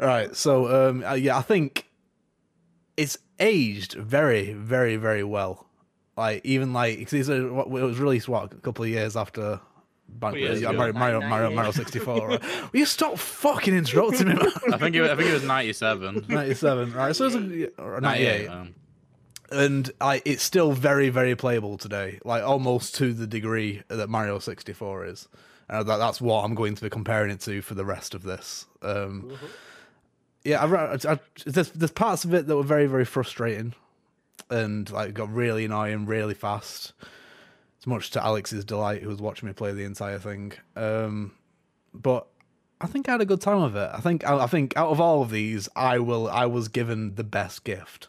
[0.00, 0.34] All right.
[0.34, 1.86] So, um, uh, yeah, I think
[2.96, 5.66] it's aged very, very, very well.
[6.16, 9.16] Like even like because it's a, what- it was released what a couple of years
[9.16, 9.60] after.
[10.12, 10.72] Ban- years yeah.
[10.72, 12.28] Mario, Mario, Mario, Mario 64.
[12.28, 12.42] Right?
[12.72, 14.50] Will you stop fucking interrupting me, man?
[14.72, 16.26] I think it, I think it was 97.
[16.28, 17.14] 97, right?
[17.14, 18.48] So it's a, or 98.
[18.48, 18.74] um,
[19.52, 24.40] and I, it's still very, very playable today, like almost to the degree that Mario
[24.40, 25.28] 64 is.
[25.68, 28.24] And that, that's what I'm going to be comparing it to for the rest of
[28.24, 28.66] this.
[28.82, 29.32] Um,
[30.44, 33.74] yeah, I, I, I, there's, there's parts of it that were very, very frustrating,
[34.48, 36.92] and like got really annoying really fast.
[37.76, 40.52] It's much to Alex's delight, who was watching me play the entire thing.
[40.76, 41.32] Um,
[41.94, 42.26] but
[42.80, 43.90] I think I had a good time of it.
[43.92, 47.14] I think I, I think out of all of these, I will I was given
[47.14, 48.08] the best gift.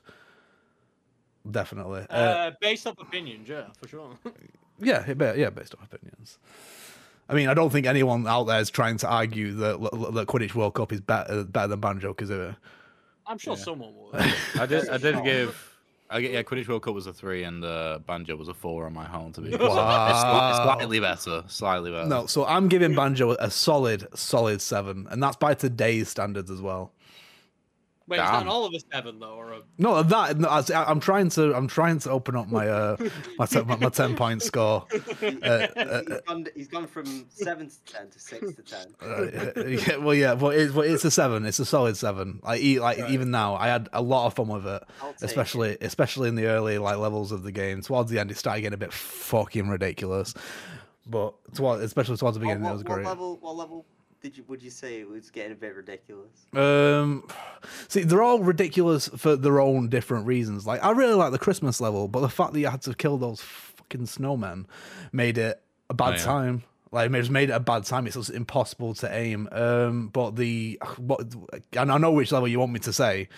[1.50, 2.06] Definitely.
[2.10, 4.17] Uh, Uh, based off opinions, yeah, for sure.
[4.80, 6.38] yeah, yeah, yeah, based on opinions.
[7.32, 10.54] I mean, I don't think anyone out there is trying to argue that that Quidditch
[10.54, 12.58] World Cup is better better than Banjo Kazooie.
[13.26, 14.22] I'm sure someone would.
[14.60, 14.89] I did.
[14.89, 15.78] I did give.
[16.10, 16.44] I get yeah.
[16.44, 19.32] Quidditch World Cup was a three, and uh, Banjo was a four on my home.
[19.32, 19.52] To be.
[19.52, 20.10] Wow.
[20.10, 21.44] It's, it's slightly better.
[21.48, 22.08] Slightly better.
[22.08, 26.62] No, so I'm giving Banjo a solid, solid seven, and that's by today's standards as
[26.62, 26.91] well.
[28.12, 28.50] Wait, it's not Damn.
[28.50, 31.67] all of us seven though, or a No, that no, I- I'm trying to I'm
[31.67, 32.97] trying to open up my uh
[33.38, 34.86] my ten, my, my ten point score.
[35.21, 38.88] Uh, he's, gone, he's gone from seven to ten to six to ten.
[39.02, 41.45] Uh, yeah, well, yeah, but it's, but it's a seven.
[41.45, 42.39] It's a solid seven.
[42.43, 45.21] Like, e- like even now, I had a lot of fun with it, I'll take
[45.24, 47.82] especially especially in the early like levels of the game.
[47.82, 50.34] Towards the end, it started getting a bit fucking ridiculous,
[51.08, 53.06] but towards, especially towards the What, beginning, what, it was what great.
[53.06, 53.38] level?
[53.41, 53.86] What level
[54.22, 54.44] did you?
[54.48, 56.46] Would you say it was getting a bit ridiculous?
[56.54, 57.28] Um,
[57.88, 60.66] see, they're all ridiculous for their own different reasons.
[60.68, 63.18] Like, I really like the Christmas level, but the fact that you had to kill
[63.18, 64.66] those fucking snowmen
[65.12, 66.24] made it a bad Oh, yeah.
[66.24, 66.64] time.
[66.92, 68.06] Like, it just made it a bad time.
[68.06, 69.48] It's just impossible to aim.
[69.52, 71.22] Um, but the what,
[71.78, 73.30] and I know which level you want me to say,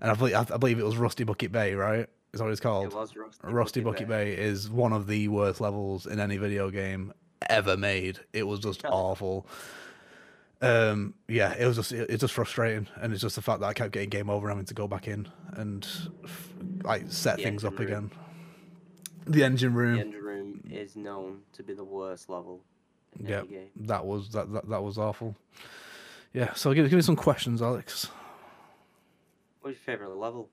[0.00, 2.06] and I believe I believe it was Rusty Bucket Bay, right?
[2.32, 2.86] Is what it's called?
[2.86, 6.70] It was Rusty, Rusty Bucket Bay is one of the worst levels in any video
[6.70, 7.12] game
[7.50, 8.18] ever made.
[8.32, 9.46] It was just awful.
[10.62, 13.66] Um, yeah, it was just it, it's just frustrating, and it's just the fact that
[13.66, 15.86] I kept getting game over, having to go back in and
[16.24, 16.48] f-
[16.84, 17.88] like set The things up room.
[17.88, 18.10] again.
[19.26, 20.60] The engine room, The engine room.
[20.70, 22.60] Is known to be the worst level
[23.18, 23.42] Yeah,
[23.76, 25.36] that was that, that that was awful.
[26.32, 28.08] Yeah, so give, give me some questions, Alex.
[29.60, 30.48] What's your favorite level?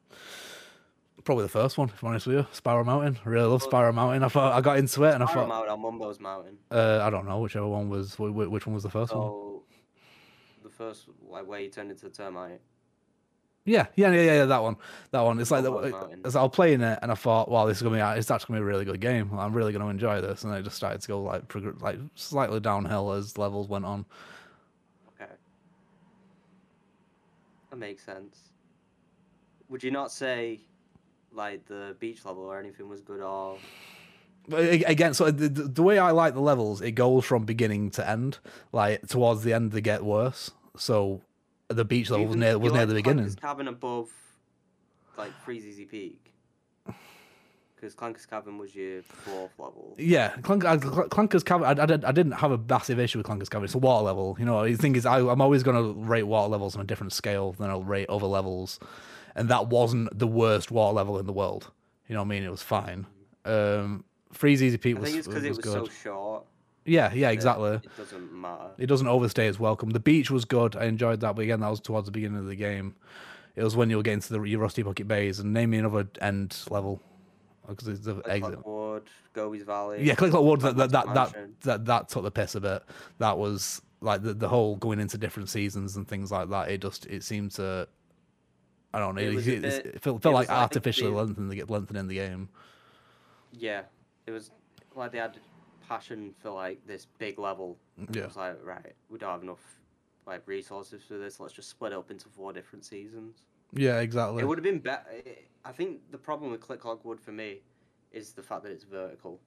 [1.24, 2.48] Probably the first one, if I'm honest with you.
[2.52, 3.20] Spiral Mountain.
[3.26, 4.24] I really love Spiral Mountain.
[4.24, 6.58] I thought I got into it and I thought Mountain or Mumbo's Mountain.
[6.72, 9.49] uh, I don't know whichever one was wh- wh- which one was the first one.
[10.80, 12.62] The first like where you turned into a termite.
[13.66, 14.78] Yeah, yeah, yeah, yeah, that one.
[15.12, 15.40] That one.
[15.40, 16.22] It's like the, Mountain.
[16.24, 18.32] as I was playing it and I thought, wow, this is gonna be uh, it's
[18.32, 19.30] actually gonna be a really good game.
[19.38, 22.62] I'm really gonna enjoy this, and I just started to go like progr- like slightly
[22.62, 24.06] downhill as levels went on.
[25.22, 25.32] Okay.
[27.70, 28.38] That makes sense.
[29.68, 30.62] Would you not say
[31.34, 33.58] like the beach level or anything was good or
[34.48, 37.92] But again, so the, the the way I like the levels, it goes from beginning
[37.92, 38.40] to end.
[38.72, 40.52] Like towards the end, they get worse.
[40.80, 41.22] So
[41.68, 43.26] the beach level was near was near the beginning.
[43.26, 44.10] Clanker's Cavern above
[45.18, 46.34] like Freezeezy Peak.
[47.76, 49.96] Because Clanker's Cavern was your fourth level.
[49.98, 51.80] Yeah, Clank, I, Cl- Clanker's Cavern.
[51.80, 53.66] I, I, did, I didn't have a massive issue with Clanker's Cavern.
[53.66, 54.36] It's a water level.
[54.38, 56.84] You know, the thing is, I, I'm always going to rate water levels on a
[56.84, 58.80] different scale than I'll rate other levels,
[59.34, 61.72] and that wasn't the worst water level in the world.
[62.10, 62.44] You know what I mean?
[62.44, 63.06] It was fine.
[63.46, 65.88] Um, Freezeezy I was, think it's because was it was good.
[65.88, 66.46] so short.
[66.90, 67.72] Yeah, yeah, exactly.
[67.76, 68.70] It doesn't matter.
[68.78, 69.92] It doesn't overstay its welcome.
[69.92, 70.76] The beach was good.
[70.76, 72.96] I enjoyed that, but again, that was towards the beginning of the game.
[73.56, 75.78] It was when you were getting to the your Rusty Bucket Bays, and name me
[75.80, 77.02] another end level
[77.68, 78.66] because it's the Like exit.
[78.66, 80.04] Wood, Gobi's Valley.
[80.04, 80.62] Yeah, Click Like Wood.
[80.62, 82.84] That that, that that that that took the piss a bit.
[83.18, 86.70] That was like the the whole going into different seasons and things like that.
[86.70, 87.88] It just it seemed to.
[88.94, 89.22] I don't know.
[89.22, 92.16] It It, it, bit- it felt, felt like like artificially the- lengthening the lengthening the
[92.16, 92.50] game.
[93.52, 93.82] Yeah,
[94.26, 94.52] it was
[94.96, 95.38] like they had
[95.90, 97.78] passion for like this big level.
[97.98, 99.64] It Yeah, was like, right, we don't have enough
[100.28, 101.40] like resources for this.
[101.40, 103.44] Let's just split it up into four different seasons.
[103.74, 104.42] yeah, exactly.
[104.44, 105.04] It would have been better.
[105.66, 107.62] I think the problem with Click Clock Wood for me
[108.12, 109.40] is the fact that it's vertical.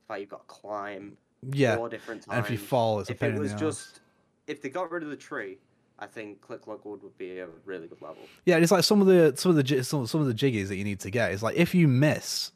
[0.00, 1.16] The fact you've got to climb
[1.52, 2.36] Yeah, four different times.
[2.38, 3.60] and if you fall, it's a if pain it in was the ass.
[3.60, 4.00] just,
[4.46, 5.58] if they got rid of the tree,
[5.98, 8.22] I think Click Clock Wood would be a really good level.
[8.46, 10.76] Yeah, it's like some of the some of the some, some of the jiggies that
[10.76, 11.32] you need to get.
[11.32, 12.52] It's like if you miss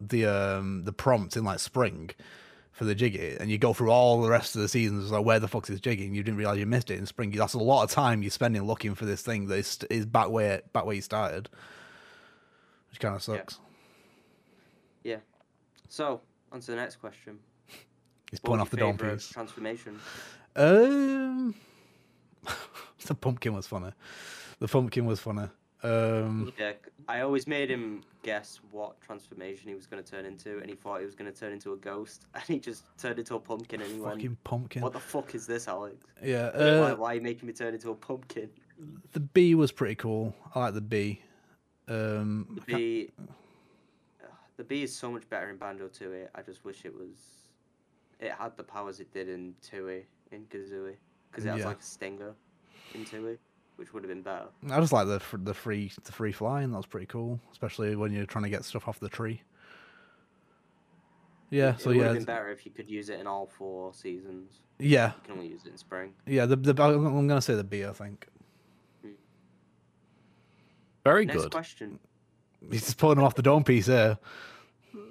[0.00, 2.10] the um the prompt in like spring
[2.80, 5.38] for the jiggy and you go through all the rest of the seasons like where
[5.38, 7.58] the fuck's this jiggy and you didn't realize you missed it in spring that's a
[7.58, 10.86] lot of time you're spending looking for this thing that is, is back where back
[10.86, 11.50] where you started
[12.88, 13.58] which kind of sucks.
[15.04, 15.16] Yeah.
[15.16, 15.20] sucks
[15.90, 17.40] So, on to the next question.
[18.30, 20.00] he's pulling off the dome piece transformation?
[20.56, 21.54] um
[23.04, 23.92] the pumpkin was funny
[24.58, 25.48] the pumpkin was funny
[25.82, 26.72] um Yeah,
[27.08, 30.76] I always made him guess what transformation he was going to turn into, and he
[30.76, 33.40] thought he was going to turn into a ghost, and he just turned into a
[33.40, 36.04] pumpkin, and he went, fucking pumpkin "What the fuck is this, Alex?
[36.22, 38.50] yeah why, uh, why are you making me turn into a pumpkin?"
[39.12, 41.20] the bee was pretty cool i like the bee
[41.88, 43.10] um The bee,
[44.56, 46.28] the bee is so much better in Banjo Tooie.
[46.34, 47.48] I just wish it was,
[48.20, 50.96] it had the powers it did in Tooie in Kazooie,
[51.30, 51.66] because it has Yeah.
[51.66, 52.34] like a stinger
[52.94, 53.38] in Tooie,
[53.80, 54.44] which would have been better.
[54.70, 56.70] I just like the the free the free flying.
[56.70, 59.40] That was pretty cool, especially when you're trying to get stuff off the tree.
[61.48, 61.70] Yeah.
[61.70, 63.94] it So would yeah, have been better if you could use it in all four
[63.94, 64.60] seasons.
[64.78, 66.12] yeah, You can only use it in spring.
[66.26, 66.44] yeah.
[66.44, 67.86] The the I'm I'm gonna say the bee.
[67.86, 68.26] I think
[69.02, 69.12] hmm.
[71.04, 71.32] Very good.
[71.32, 71.52] Next good.
[71.52, 71.98] question.
[72.70, 74.18] he's just pulling him off the dome piece here.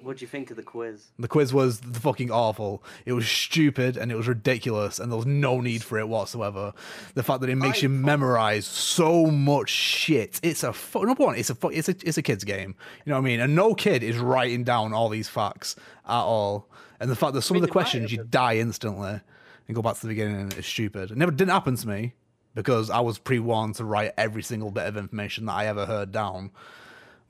[0.02, 1.06] What do you think of the quiz?
[1.18, 2.82] The quiz was fucking awful.
[3.06, 6.72] It was stupid and it was ridiculous, and there was no need for it whatsoever.
[7.14, 10.40] The fact that it makes I you memorize so much shit.
[10.42, 11.36] It's a fu- number one.
[11.36, 12.74] It's a fu- it's a it's a kid's game.
[13.04, 13.40] You know what I mean?
[13.40, 16.68] And no kid is writing down all these facts at all.
[16.98, 19.20] And the fact that some of the questions you die instantly
[19.66, 21.10] and go back to the beginning is stupid.
[21.10, 22.14] It never didn't happen to me
[22.54, 26.12] because I was pre-warned to write every single bit of information that I ever heard
[26.12, 26.50] down.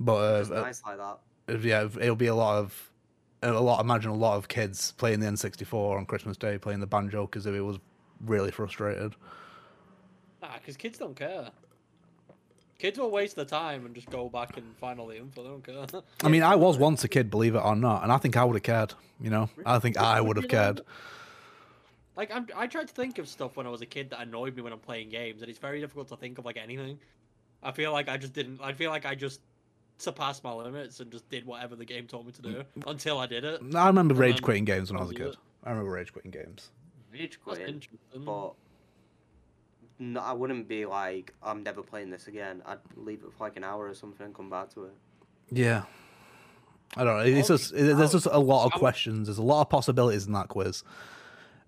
[0.00, 1.18] But It's uh, nice like that.
[1.58, 2.90] Yeah, it'll be a lot of
[3.42, 3.80] a lot.
[3.80, 7.46] Imagine a lot of kids playing the N64 on Christmas Day, playing the banjo because
[7.46, 7.78] it was
[8.24, 9.14] really frustrated.
[10.42, 11.50] Nah, because kids don't care.
[12.78, 15.42] Kids will waste their time and just go back and find all the info.
[15.42, 16.02] They don't care.
[16.24, 18.44] I mean, I was once a kid, believe it or not, and I think I
[18.44, 18.94] would have cared.
[19.20, 20.80] You know, I think I would have cared.
[22.16, 24.56] Like I'm, I tried to think of stuff when I was a kid that annoyed
[24.56, 26.98] me when I'm playing games, and it's very difficult to think of like anything.
[27.62, 28.60] I feel like I just didn't.
[28.62, 29.40] I feel like I just
[30.00, 33.26] surpassed my limits and just did whatever the game told me to do until I
[33.26, 33.60] did it.
[33.74, 35.26] I remember And rage then quitting games when I was a kid.
[35.28, 35.36] it.
[35.64, 36.70] I remember rage quitting games.
[37.12, 37.82] Rage quitting,
[38.24, 38.52] but
[39.98, 42.62] no, I wouldn't be like, I'm never playing this again.
[42.64, 44.94] I'd leave it for like an hour or something and come back to it.
[45.50, 45.82] Yeah.
[46.96, 47.24] I don't know.
[47.24, 49.28] It's just it- there's just a lot of questions.
[49.28, 50.82] There's a lot of possibilities in that quiz,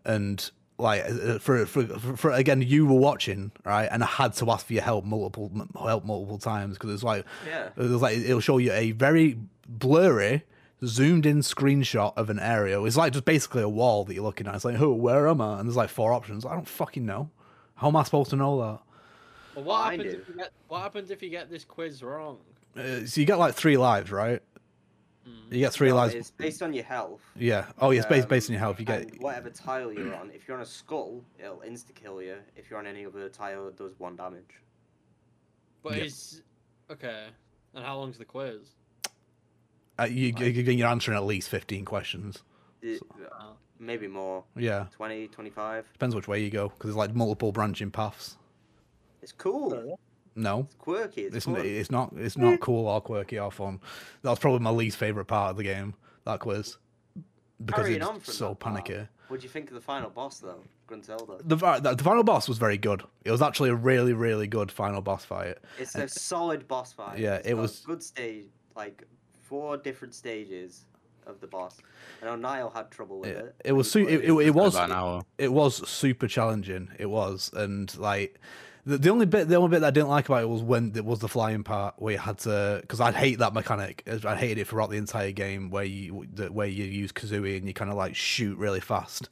[0.05, 0.51] and
[0.83, 4.51] like uh, for for, for, for again, you were watching right, and I had to
[4.51, 7.69] ask for your help multiple help multiple times because it's like Yeah.
[7.77, 10.45] it was like it'll show you a very blurry
[10.85, 12.83] zoomed in screenshot of an area.
[12.83, 14.55] It's like just basically a wall that you're looking at.
[14.57, 15.61] It's like, oh, where am I?
[15.61, 16.45] And there's like four options.
[16.45, 17.31] I don't fucking know.
[17.77, 18.81] How am I supposed to know that?
[19.55, 22.39] Well, what happens if you get what happens if you get this quiz wrong?
[22.77, 24.43] Uh, so you get like three lives, right?
[25.51, 26.15] You get three No, lives.
[26.15, 27.21] It's based on your health.
[27.37, 27.67] Yeah.
[27.79, 28.81] Oh, yeah, it's based, um, based on your health.
[28.81, 29.21] You and get.
[29.23, 30.31] whatever tile you're on.
[30.31, 32.37] If you're on a skull, it'll insta kill you.
[32.57, 34.61] If you're on any other tile, it does one damage.
[35.83, 36.07] But Yep.
[36.07, 36.43] is
[36.91, 37.27] okay.
[37.75, 38.61] And how long's the quiz?
[39.99, 42.43] Uh, you, you, you're answering at least 15 questions.
[42.81, 43.03] It-
[43.39, 43.55] Oh.
[43.79, 44.45] maybe more.
[44.57, 44.87] Yeah.
[44.93, 45.93] 20, 25.
[45.93, 48.37] Depends which way you go because there's like multiple branching paths.
[49.21, 49.99] It's cool.
[50.35, 50.61] No.
[50.61, 51.23] It's quirky.
[51.23, 51.57] It's, It's, fun.
[51.57, 53.81] n- it's not it's not cool or quirky or fun.
[54.23, 55.95] That's probably my least favorite part of the game.
[56.25, 56.77] That quiz
[57.65, 59.09] because Carrying on it's from so that part, panicky.
[59.29, 60.63] What do you think of the final boss, though?
[60.89, 61.39] Gruntilda.
[61.45, 63.03] The, the the final boss was very good.
[63.25, 65.57] It was actually a really really good final boss fight.
[65.79, 67.19] It's a solid boss fight.
[67.19, 69.05] Yeah, It's it got was- good stage, like
[69.41, 70.85] four different stages
[71.27, 71.79] of the boss.
[72.21, 73.55] I know Niall had trouble with It, it.
[73.67, 75.23] it was He su- it, played it, it was about an hour.
[75.39, 76.89] it was super challenging.
[76.99, 78.41] It was and like.
[78.85, 80.93] The, the only bit, the only bit that I didn't like about it was when
[80.97, 84.03] it was the flying part where you had to, because I'd hate that mechanic.
[84.25, 87.75] I hated it throughout the entire game where you, where you use Kazooie and you
[87.75, 89.29] kind of like shoot really fast,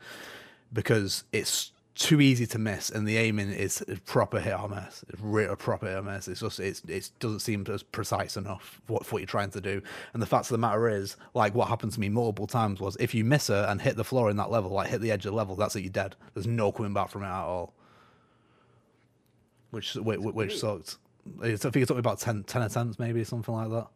[0.73, 5.05] because it's too easy to miss and the aiming is proper hit or miss.
[5.09, 6.29] It's re- a proper hit or miss.
[6.29, 9.61] It's just it's it doesn't seem as precise enough what, for what you're trying to
[9.61, 9.83] do.
[10.15, 12.97] And the fact of the matter is, like what happened to me multiple times was
[13.01, 15.27] if you miss her and hit the floor in that level, like hit the edge
[15.27, 15.81] of the level, that's it.
[15.83, 16.17] You're dead.
[16.33, 17.75] There's no coming back from it at all.
[19.71, 20.97] Which which, which sucked.
[21.43, 23.87] It's, I think it's something about 10, 10 attempts, maybe something like that.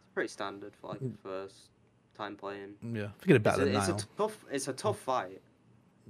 [0.00, 1.16] It's pretty standard for like mm.
[1.22, 1.70] first
[2.16, 2.74] time playing.
[2.82, 4.44] Yeah, I think it's It's better a, than it's a tough.
[4.50, 5.40] It's a tough fight.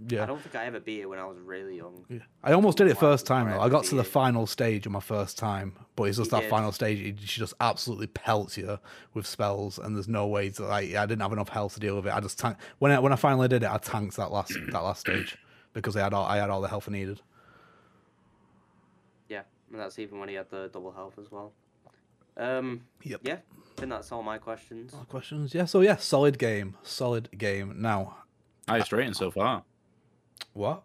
[0.06, 0.22] Yeah.
[0.22, 2.04] I don't think I ever beat it when I was really young.
[2.08, 2.20] Yeah.
[2.44, 3.60] I almost did it first time though.
[3.60, 4.08] I got to the yeah.
[4.08, 6.50] final stage on my first time, but it's just You that did.
[6.50, 7.00] final stage.
[7.00, 8.78] it- She just absolutely pelts you
[9.14, 10.94] with spells, and there's no way to like.
[10.94, 12.14] I didn't have enough health to deal with it.
[12.14, 13.70] I just tank when I when I finally did it.
[13.70, 15.36] I tanked that last that last stage
[15.72, 17.20] because I had all I had all the health I needed.
[19.70, 21.52] Yeah, and that's even when he had the double health as well.
[22.36, 23.20] Um, Yep.
[23.24, 24.94] yeah, I think that's all my questions.
[24.94, 25.54] Other questions?
[25.54, 25.64] Yeah.
[25.64, 27.74] So yeah, solid game, solid game.
[27.80, 28.18] Now,
[28.68, 29.64] Highest rating so far.
[30.52, 30.82] what?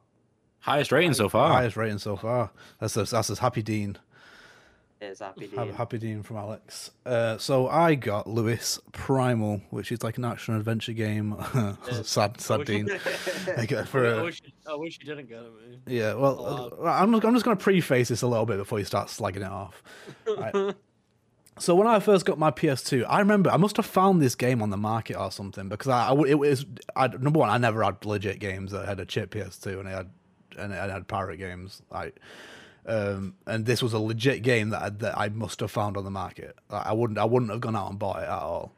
[0.60, 1.50] Highest rating so far.
[1.52, 2.52] Highest rating so far.
[2.80, 3.98] That's that's, that's Happy Dean.
[5.04, 5.76] It's Happy Have Dean.
[5.76, 6.92] Happy Dean from Alex.
[7.06, 11.36] Uh, so I got Lewis Primal, which is like an action adventure game.
[12.04, 12.90] sad, I sad wish- Dean.
[13.58, 15.52] Like, uh, for I, a- wish, I wish you didn't get it.
[15.54, 15.82] Man.
[15.86, 16.38] Yeah, well,
[16.80, 18.86] Oh, uh, I'm just, I'm just going to preface this a little bit before you
[18.86, 19.84] start slagging it off.
[20.28, 20.76] Right.
[21.60, 24.62] so when I first got my PS2, I remember I must have found this game
[24.62, 27.58] on the market or something because I, I w- it was I, number one I
[27.58, 30.10] never had legit games that had a chip PS2 and I had
[30.58, 32.20] and it had pirate games like.
[32.86, 36.04] Um, and this was a legit game that I, that I must have found on
[36.04, 36.58] the market.
[36.70, 38.74] I wouldn't I wouldn't have gone out and bought it at all.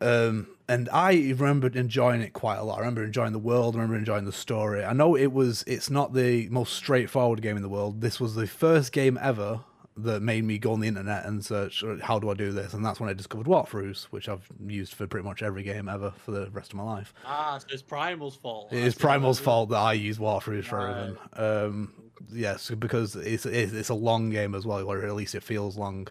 [0.00, 2.76] Um, and I remembered enjoying it quite a lot.
[2.76, 3.74] I remember enjoying the world.
[3.74, 4.84] I remember enjoying the story.
[4.84, 5.64] I know it was.
[5.66, 8.00] It's not the most straightforward game in the world.
[8.00, 9.60] This was the first game ever
[9.96, 12.72] that made me go on the internet and search uh, how do I do this,
[12.72, 16.12] and that's when I discovered walkthroughs, which I've used for pretty much every game ever
[16.24, 17.12] for the rest of my life.
[17.24, 18.72] Ah, so it's Primal's fault.
[18.72, 18.94] It is.
[18.94, 20.90] Primal's fault that I use walkthroughs for Right.
[20.96, 21.18] everything.
[21.34, 21.92] Um,
[22.32, 25.76] yes, because it's, it's it's a long game as well, or at least it feels
[25.76, 26.08] long,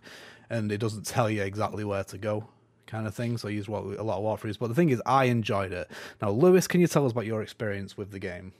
[0.50, 2.48] and it doesn't tell you exactly where to go,
[2.86, 3.38] kind of thing.
[3.38, 4.60] So I use wa- a lot of walkthroughs.
[4.60, 5.89] But the thing is, I enjoyed it.
[6.22, 8.54] Now, Lewis, can you tell us about your experience with the game?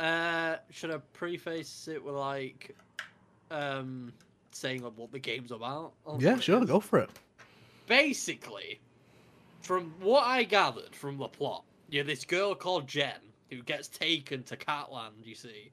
[0.00, 2.74] Uh, should I preface it with like,
[3.50, 4.12] um,
[4.50, 5.92] saying like, what the game's about?
[6.18, 7.10] Yeah, sure, go for it.
[7.86, 8.80] Basically,
[9.60, 13.12] from what I gathered from the plot, you're this girl called Jen
[13.52, 15.24] who gets taken to Catland.
[15.24, 15.70] You see,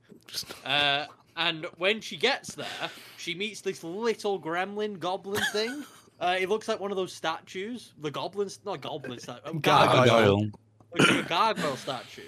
[0.65, 1.05] uh,
[1.37, 5.83] and when she gets there, she meets this little gremlin goblin thing.
[6.19, 7.93] Uh, it looks like one of those statues.
[8.01, 9.59] The goblins, not goblin statue.
[9.59, 10.05] Gargoyle.
[10.05, 10.51] Gargoyle.
[10.99, 12.23] A gargoyle statue.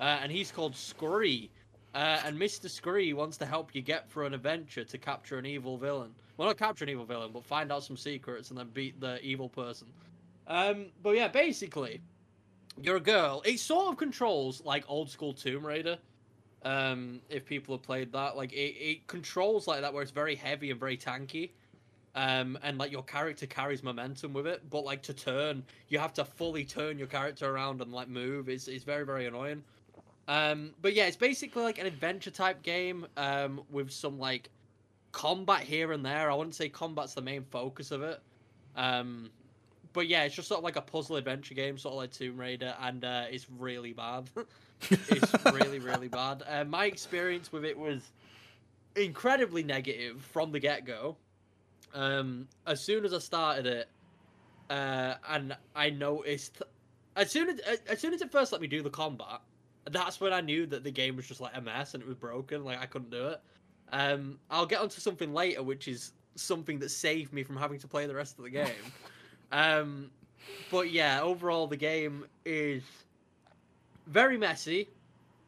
[0.00, 1.50] Uh, and he's called Scurry.
[1.94, 2.70] Uh, and Mr.
[2.70, 6.10] Scurry wants to help you get through an adventure to capture an evil villain.
[6.36, 9.20] Well, not capture an evil villain, but find out some secrets and then beat the
[9.20, 9.88] evil person.
[10.46, 12.00] Um, but yeah, basically,
[12.82, 13.42] you're a girl.
[13.44, 15.98] It sort of controls like old school Tomb Raider.
[16.62, 20.34] Um, if people have played that, like it, it controls like that where it's very
[20.34, 21.50] heavy and very tanky.
[22.16, 26.14] Um, and like your character carries momentum with it, but like to turn, you have
[26.14, 28.48] to fully turn your character around and like move.
[28.48, 29.64] It's it's very very annoying.
[30.28, 34.48] Um, but yeah, it's basically like an adventure type game um, with some like
[35.12, 36.30] combat here and there.
[36.30, 38.20] I wouldn't say combat's the main focus of it.
[38.76, 39.30] Um,
[39.94, 42.36] but yeah, it's just sort of like a puzzle adventure game, sort of like Tomb
[42.36, 44.28] Raider, and uh, it's really bad.
[44.90, 46.42] it's really really bad.
[46.46, 48.02] Uh, my experience with it was
[48.96, 51.16] incredibly negative from the get go.
[51.94, 53.88] Um, as soon as I started it,
[54.68, 56.62] uh, and I noticed
[57.16, 59.40] as soon as as soon as it first let me do the combat,
[59.90, 62.16] that's when I knew that the game was just like a mess and it was
[62.16, 62.64] broken.
[62.64, 63.40] Like I couldn't do it.
[63.92, 67.86] Um, I'll get onto something later, which is something that saved me from having to
[67.86, 68.66] play the rest of the game.
[69.52, 70.10] um,
[70.70, 72.82] but yeah, overall the game is
[74.06, 74.88] very messy.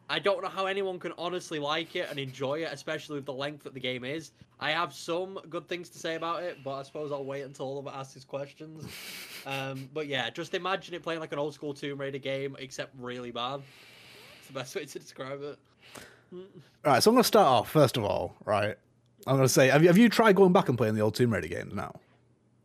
[0.08, 3.32] I don't know how anyone can honestly like it and enjoy it, especially with the
[3.32, 4.30] length that the game is.
[4.60, 7.66] I have some good things to say about it, but I suppose I'll wait until
[7.66, 8.86] all of it asks his questions.
[9.46, 12.92] Um, but yeah, just imagine it playing like an old school Tomb Raider game, except
[12.98, 13.62] really bad.
[14.40, 15.56] It's the best way to describe it.
[16.32, 16.40] All
[16.84, 18.34] right, so I'm going to start off first of all.
[18.44, 18.76] Right,
[19.24, 21.14] I'm going to say, have you have you tried going back and playing the old
[21.14, 21.94] Tomb Raider games now?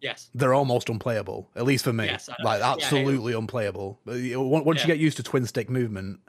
[0.01, 0.29] Yes.
[0.33, 2.05] They're almost unplayable, at least for me.
[2.05, 3.99] Yes, like Yeah, absolutely unplayable.
[4.03, 6.19] But Once once you get used to twin stick movement,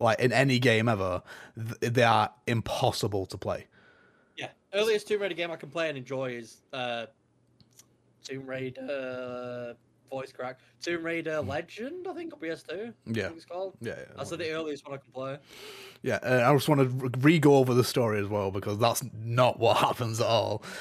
[0.00, 1.22] like in any game ever,
[1.54, 3.66] they are impossible to play.
[4.36, 4.48] Yeah.
[4.74, 7.06] Earliest Tomb Raider game I can play and enjoy is uh,
[8.24, 9.76] Tomb Raider
[10.12, 10.58] voice crack.
[10.80, 12.70] Tomb Raider Legend, I think, on PS2.
[12.70, 13.74] I Yeah, think it's called.
[13.80, 14.04] yeah, yeah.
[14.16, 15.38] That's the earliest one I can play.
[16.02, 19.02] Yeah, uh, I just want to re go over the story as well because that's
[19.24, 20.62] not what happens at all.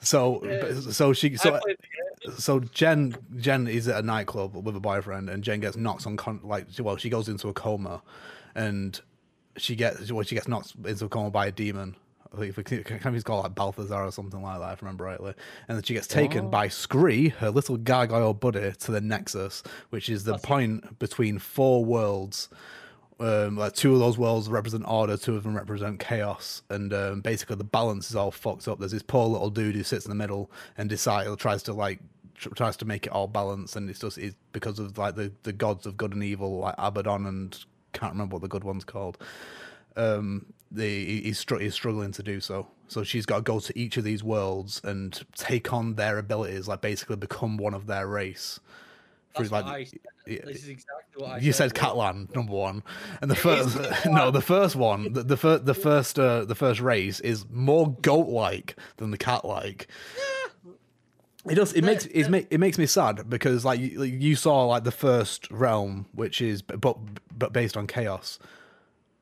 [0.00, 0.78] So, Yeah.
[0.92, 2.36] so she, so I played the game.
[2.38, 6.16] so Jen Jen is at a nightclub with a boyfriend, and Jen gets knocked on
[6.16, 8.00] con- like well, she goes into a coma,
[8.54, 9.00] and
[9.56, 11.96] she gets well, she gets knocked into a coma by a demon.
[12.32, 15.04] I think if it- he's called like Balthazar or something like that, if I remember
[15.04, 15.34] rightly.
[15.68, 20.08] And then she gets taken by Scree, her little gargoyle buddy, to the Nexus, which
[20.08, 22.48] is the That's- point between four worlds.
[23.20, 27.20] Um, like two of those worlds represent order, two of them represent chaos, and um,
[27.20, 28.78] basically the balance is all fucked up.
[28.78, 31.98] There's this poor little dude who sits in the middle and decides tries to like
[32.36, 35.32] tr- tries to make it all balance, and it's just it's because of like the
[35.42, 38.84] the gods of good and evil, like Abaddon and can't remember what the good one's
[38.84, 39.18] called.
[39.96, 42.66] Um, the he's str- he's struggling to do so.
[42.88, 46.68] So she's got to go to each of these worlds and take on their abilities,
[46.68, 48.60] like basically become one of their race.
[49.36, 49.86] That's what I
[50.26, 52.82] This is exactly what I you said Catland number one,
[53.20, 56.54] and the It first no, the first one, the the, fir- the first uh, the
[56.54, 59.88] first race is more goat like than the cat like.
[61.48, 61.72] It does.
[61.72, 64.84] It makes it, make, it makes me sad because like you, like, you saw like
[64.84, 66.96] the first realm, which is but
[67.38, 68.38] but based on chaos,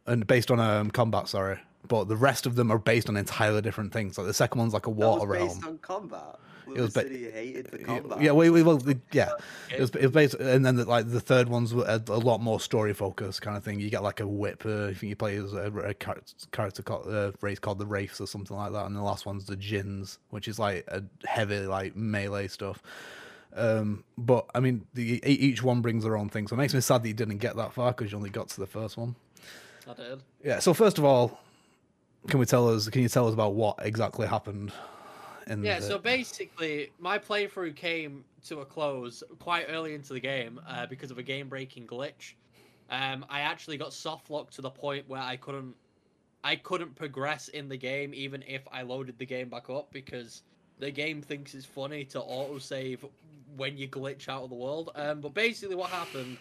[0.07, 1.29] and based on um combat.
[1.29, 4.19] Sorry, but the rest of them are based on entirely different things.
[4.19, 5.49] Like the second one's like a That water was realm.
[5.49, 6.39] based on combat.
[6.75, 8.21] It was ba- hated the Yeah, combat.
[8.21, 9.31] Yeah, we, we well, the- yeah.
[9.73, 12.41] It was, it was based, and then the, like the third one's a, a lot
[12.41, 13.79] more story focused kind of thing.
[13.79, 14.65] You get like a whip.
[14.67, 18.21] Uh, I think you play as a, a character called, uh, race called the Wraiths
[18.21, 21.61] or something like that, and the last one's the Djinns, which is like a heavy
[21.61, 22.83] like melee stuff.
[23.55, 26.75] Um, but I mean, the e- each one brings their own thing, so it makes
[26.75, 28.97] me sad that you didn't get that far because you only got to the first
[28.97, 29.15] one.
[29.89, 30.23] I did.
[30.45, 30.59] Yeah.
[30.59, 31.41] So first of all,
[32.29, 32.89] can we tell us?
[32.89, 34.73] Can you tell us about what exactly happened?
[35.47, 40.21] In Yeah, the, so basically, my playthrough came to a close quite early into the
[40.21, 42.35] game uh, because of a game-breaking glitch.
[42.91, 45.75] Um, I actually got soft locked to the point where I couldn't,
[46.43, 50.43] I couldn't progress in the game even if I loaded the game back up because
[50.79, 53.09] the game thinks it's funny to autosave
[53.57, 54.91] when you glitch out of the world.
[54.97, 56.39] Um, but basically, what happened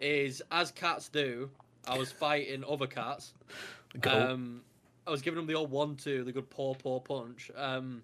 [0.00, 1.50] is, as cats do,
[1.88, 3.34] I was fighting other cats.
[4.00, 4.10] Go.
[4.10, 4.62] Um,
[5.06, 7.50] I was giving them the old one-two, the good paw paw punch.
[7.56, 8.02] Um,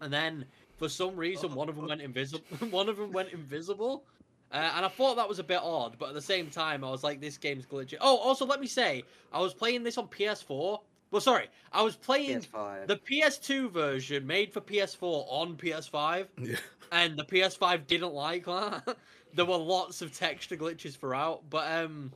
[0.00, 0.44] and then
[0.76, 2.44] for some reason, one of them went invisible.
[2.70, 4.04] one of them went invisible,
[4.52, 5.96] uh, and I thought that was a bit odd.
[5.98, 8.66] But at the same time, I was like, "This game's glitchy." Oh, also, let me
[8.66, 10.80] say, I was playing this on PS4.
[11.12, 12.86] Well, sorry, I was playing PS5.
[12.86, 16.56] the PS2 version made for PS4 on PS5 yeah.
[16.90, 18.96] and the PS5 didn't like that.
[19.34, 22.12] there were lots of texture glitches throughout, but um,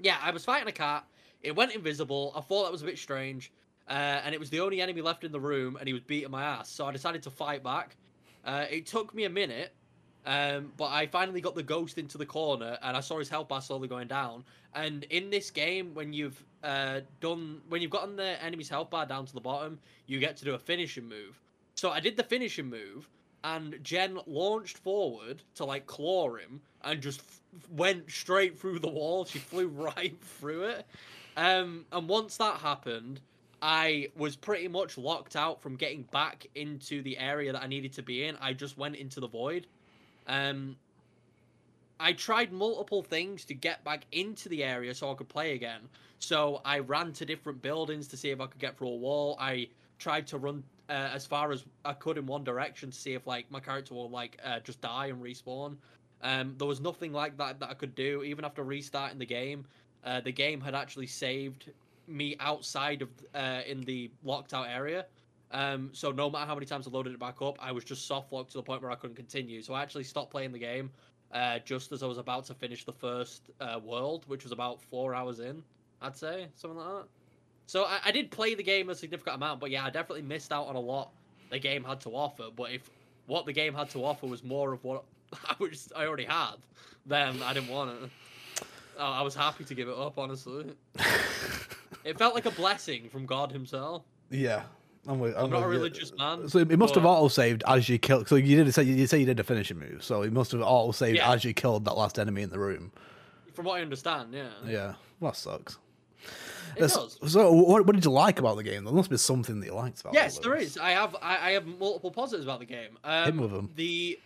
[0.00, 1.04] yeah, I was fighting a cat.
[1.42, 2.32] It went invisible.
[2.36, 3.52] I thought that was a bit strange,
[3.88, 3.92] uh,
[4.24, 6.42] and it was the only enemy left in the room, and he was beating my
[6.42, 6.68] ass.
[6.68, 7.96] So I decided to fight back.
[8.44, 9.72] Uh, it took me a minute,
[10.26, 13.48] um, but I finally got the ghost into the corner, and I saw his health
[13.48, 14.44] bar slowly going down.
[14.74, 19.06] And in this game, when you've uh, done, when you've gotten the enemy's health bar
[19.06, 21.40] down to the bottom, you get to do a finishing move.
[21.76, 23.08] So I did the finishing move,
[23.44, 28.88] and Jen launched forward to like claw him, and just f- went straight through the
[28.88, 29.24] wall.
[29.24, 30.86] She flew right through it.
[31.36, 33.20] Um, and once that happened,
[33.60, 37.92] I was pretty much locked out from getting back into the area that I needed
[37.94, 38.36] to be in.
[38.40, 39.66] I just went into the void.
[40.26, 40.76] Um,
[42.00, 45.80] I tried multiple things to get back into the area so I could play again.
[46.20, 49.36] So I ran to different buildings to see if I could get through a wall.
[49.40, 49.68] I
[49.98, 53.26] tried to run uh, as far as I could in one direction to see if
[53.26, 55.76] like my character will like uh, just die and respawn.
[56.22, 59.66] Um, there was nothing like that that I could do even after restarting the game.
[60.04, 61.70] Uh, the game had actually saved
[62.06, 65.06] me outside of uh, in the locked out area,
[65.50, 68.06] Um, so no matter how many times I loaded it back up, I was just
[68.06, 69.62] soft locked to the point where I couldn't continue.
[69.62, 70.90] So I actually stopped playing the game
[71.32, 74.82] uh, just as I was about to finish the first uh, world, which was about
[74.82, 75.62] four hours in,
[76.00, 77.08] I'd say, something like that.
[77.68, 80.52] So I, I did play the game a significant amount, but yeah, I definitely missed
[80.52, 81.10] out on a lot
[81.50, 82.44] the game had to offer.
[82.56, 82.88] But if
[83.26, 85.04] what the game had to offer was more of what
[85.44, 86.54] I was I already had,
[87.06, 88.10] then I didn't want it.
[88.98, 90.72] I I was happy to give it up, honestly.
[92.04, 94.02] It felt like a blessing from God Himself.
[94.30, 94.62] Yeah.
[95.06, 95.78] I'm, with, I'm not a with you.
[95.82, 96.48] religious man.
[96.48, 98.28] So it must have but- auto saved as you killed.
[98.28, 100.02] So you did say you say you did a finishing move.
[100.02, 101.30] So it must have auto saved Yeah.
[101.32, 102.92] as you killed that last enemy in the room.
[103.52, 104.48] From what I understand, yeah.
[104.66, 105.78] Yeah, well, that sucks.
[106.78, 107.32] It That's- does.
[107.32, 108.84] So what, what did you like about the game?
[108.84, 110.42] There must be something that you liked about Yes, it.
[110.42, 110.70] there Lewis.
[110.72, 110.78] is.
[110.78, 112.98] I have I, I have multiple positives about the game.
[113.04, 113.70] Um, Hit me with 'em.
[113.74, 114.18] The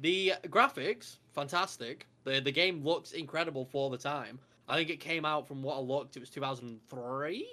[0.00, 2.06] the graphics, fantastic.
[2.24, 4.38] The the game looks incredible for the time.
[4.68, 6.16] I think it came out from what I looked.
[6.16, 7.46] It was 2003,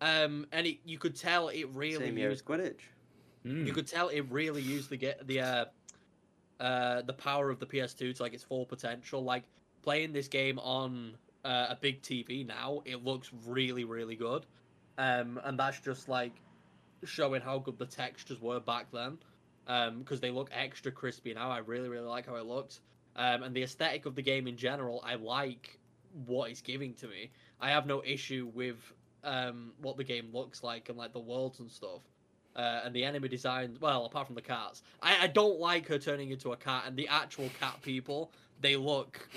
[0.00, 2.44] um, and it, you could tell it really Same year as used.
[2.44, 2.80] Quidditch.
[3.44, 3.66] Hmm.
[3.66, 5.64] You could tell it really used the get the uh,
[6.60, 9.22] uh, the power of the PS2 to like its full potential.
[9.22, 9.44] Like
[9.82, 11.14] playing this game on
[11.46, 14.44] uh, a big TV now, it looks really really good,
[14.98, 16.32] um, and that's just like
[17.04, 19.18] showing how good the textures were back then,
[19.98, 21.50] because they look extra crispy now.
[21.50, 22.80] I really really like how it looks,
[23.14, 25.02] um, and the aesthetic of the game in general.
[25.06, 25.78] I like
[26.24, 27.30] what it's giving to me.
[27.60, 28.76] I have no issue with
[29.24, 32.00] um, what the game looks like and like the worlds and stuff.
[32.54, 35.98] Uh, and the enemy design, well, apart from the cats, I, I don't like her
[35.98, 36.84] turning into a cat.
[36.86, 39.28] And the actual cat people, they look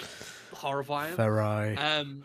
[0.54, 1.16] horrifying.
[1.16, 1.76] Ferai.
[1.78, 2.24] Um,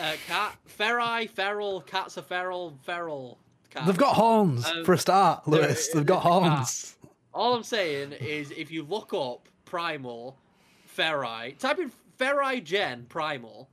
[0.00, 3.38] uh, cat, ferai, feral, cats are feral, feral.
[3.70, 3.86] Cat.
[3.86, 5.88] They've got horns Um, for a start, Lewis.
[5.88, 6.32] They've got cat.
[6.32, 6.96] horns.
[7.34, 10.38] All I'm saying is, if you look up Primal,
[10.86, 13.68] Ferai, type in Ferai Jen Primal,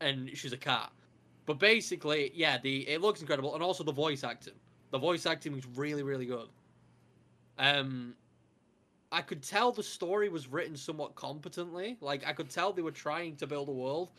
[0.00, 0.90] and she's a cat.
[1.44, 4.54] But basically, yeah, the it looks incredible, and also the voice acting.
[4.90, 6.48] The voice acting is really, really good.
[7.58, 8.14] Um,
[9.12, 11.96] I could tell the story was written somewhat competently.
[12.00, 14.10] Like I could tell they were trying to build a world,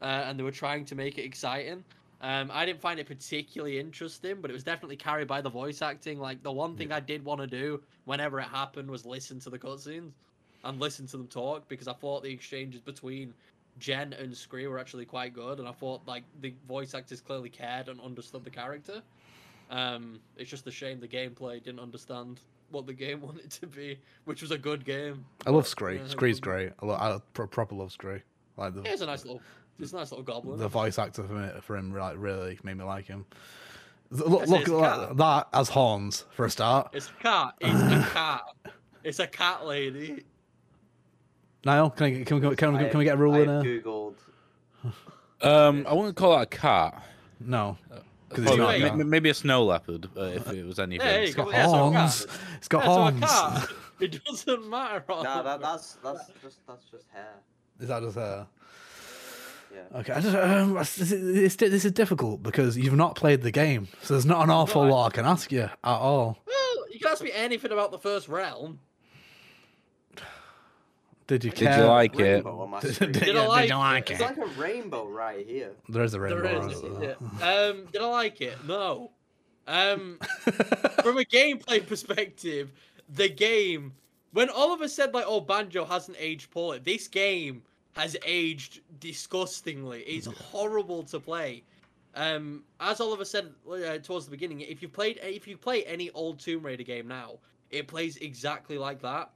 [0.00, 1.84] uh, and they were trying to make it exciting.
[2.22, 5.80] Um, I didn't find it particularly interesting, but it was definitely carried by the voice
[5.80, 6.18] acting.
[6.18, 9.50] Like the one thing I did want to do whenever it happened was listen to
[9.50, 10.12] the cutscenes
[10.64, 13.32] and listen to them talk because I thought the exchanges between
[13.78, 17.48] Jen and Scree were actually quite good, and I thought like the voice actors clearly
[17.48, 19.02] cared and understood the character.
[19.70, 22.40] Um, it's just a shame the gameplay didn't understand
[22.70, 25.24] what the game wanted to be, which was a good game.
[25.46, 25.96] I love Scree.
[25.98, 26.72] Yeah, Scree's it great.
[26.82, 28.22] I, lo- I pro- proper love Scree.
[28.56, 29.40] Like the, Yeah, it's a nice little,
[29.78, 30.58] it's a nice little goblin.
[30.58, 33.26] the voice actor for, me, for him like really made me like him.
[34.10, 35.16] Look, look it, at that, cat.
[35.18, 36.90] that as horns for a start.
[36.92, 37.54] It's a cat.
[37.60, 38.42] It's a cat.
[39.04, 40.24] It's a cat lady.
[41.64, 43.40] Niall, can, I, can, we, can, we, I can we get a have- rule I
[43.40, 43.80] in have here?
[43.82, 44.14] Googled.
[45.42, 47.02] Um, I wouldn't call that a cat.
[47.38, 47.78] No,
[48.30, 48.68] because it's not.
[48.68, 48.82] wait.
[48.82, 51.06] a m- maybe a snow leopard, uh, if it was anything.
[51.06, 52.00] Yeah, It's got Yeah, so a cat.
[52.00, 52.26] horns.
[52.56, 53.68] It's got Yeah, so a horns.
[54.00, 55.04] It doesn't matter.
[55.08, 57.34] Nah, that, that's that's just that's just hair.
[57.78, 58.46] Is that just hair?
[59.74, 59.98] Yeah.
[60.00, 63.86] Okay, I just, um, it's, it's, this is difficult because you've not played the game,
[64.02, 64.90] so there's not an awful Right.
[64.90, 66.38] lot I can ask you at all.
[66.46, 68.80] Well, you can ask me anything about the first realm.
[71.30, 72.22] Did you Did you like it?
[72.22, 74.14] Rainbow on my Did, did, Did you, like did you like it?
[74.14, 75.70] It's like a rainbow right here.
[75.88, 76.68] There is a rainbow.
[76.68, 76.78] is.
[76.78, 77.14] isn't yeah.
[77.40, 78.58] Um, did I like it?
[78.66, 79.12] No.
[79.68, 80.18] Um,
[81.04, 82.72] from a gameplay perspective,
[83.08, 83.92] the game
[84.32, 87.62] when Oliver said like, "Oh, Banjo hasn't aged poorly," this game
[87.92, 90.00] has aged disgustingly.
[90.00, 91.62] It's horrible to play.
[92.16, 96.10] Um, as Oliver said uh, towards the beginning, if you played, if you play any
[96.10, 97.38] old Tomb Raider game now,
[97.70, 99.30] it plays exactly like that.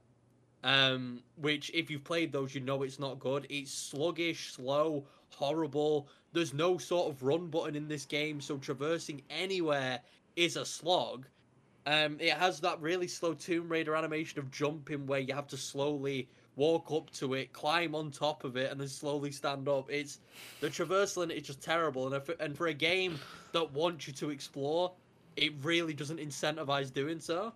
[0.65, 3.45] Um, which if you've played those, you know it's not good.
[3.51, 6.07] It's sluggish, slow, horrible.
[6.33, 9.99] There's no sort of run button in this game, so traversing anywhere
[10.35, 11.27] is a slog.
[11.85, 15.57] Um, it has that really slow Tomb Raider animation of jumping where you have to
[15.57, 19.91] slowly walk up to it, climb on top of it, and then slowly stand up.
[19.91, 20.19] It's
[20.61, 23.19] the traversal in it is just terrible, and if, and for a game
[23.51, 24.91] that wants you to explore,
[25.35, 27.53] it really doesn't incentivize doing so.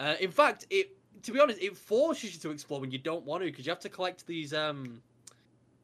[0.00, 3.24] Uh, in fact, it to be honest, it forces you to explore when you don't
[3.24, 4.52] want to because you have to collect these.
[4.54, 5.02] Um,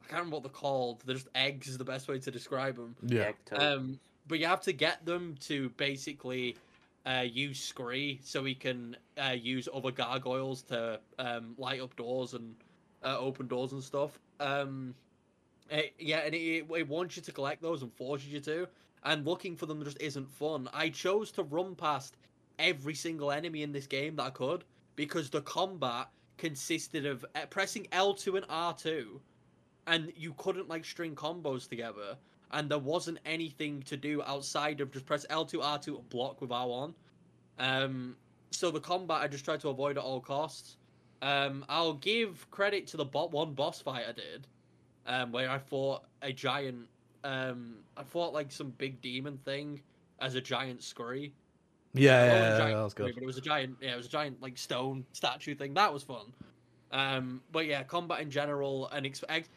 [0.04, 1.02] I can't remember what they're called.
[1.04, 2.94] They're just eggs is the best way to describe them.
[3.06, 3.22] Yeah.
[3.28, 3.36] Egg.
[3.52, 6.56] Um, but you have to get them to basically
[7.04, 12.34] uh, use Scree so he can uh, use other gargoyles to um, light up doors
[12.34, 12.54] and
[13.04, 14.18] uh, open doors and stuff.
[14.40, 14.94] Um,
[15.70, 18.68] it- yeah, and it, it wants you to collect those and forces you to.
[19.04, 20.68] And looking for them just isn't fun.
[20.72, 22.16] I chose to run past
[22.58, 24.64] every single enemy in this game that I could
[24.96, 29.20] because the combat consisted of uh, pressing L2 and R2
[29.86, 32.16] and you couldn't like string combos together
[32.52, 36.50] and there wasn't anything to do outside of just press L2 R2 and block with
[36.50, 36.94] R1
[37.58, 38.16] Um,
[38.50, 40.76] so the combat I just tried to avoid at all costs.
[41.22, 44.46] Um, I'll give credit to the bot one boss fight I did,
[45.06, 46.88] um, where I fought a giant.
[47.24, 49.80] Um, I fought like some big demon thing
[50.20, 51.32] as a giant scurry.
[51.96, 53.14] Yeah, yeah, yeah, giant that was good.
[53.14, 53.76] But it was a giant.
[53.80, 55.74] Yeah, it was a giant like stone statue thing.
[55.74, 56.32] That was fun.
[56.92, 59.48] Um, but yeah, combat in general and ex- ex-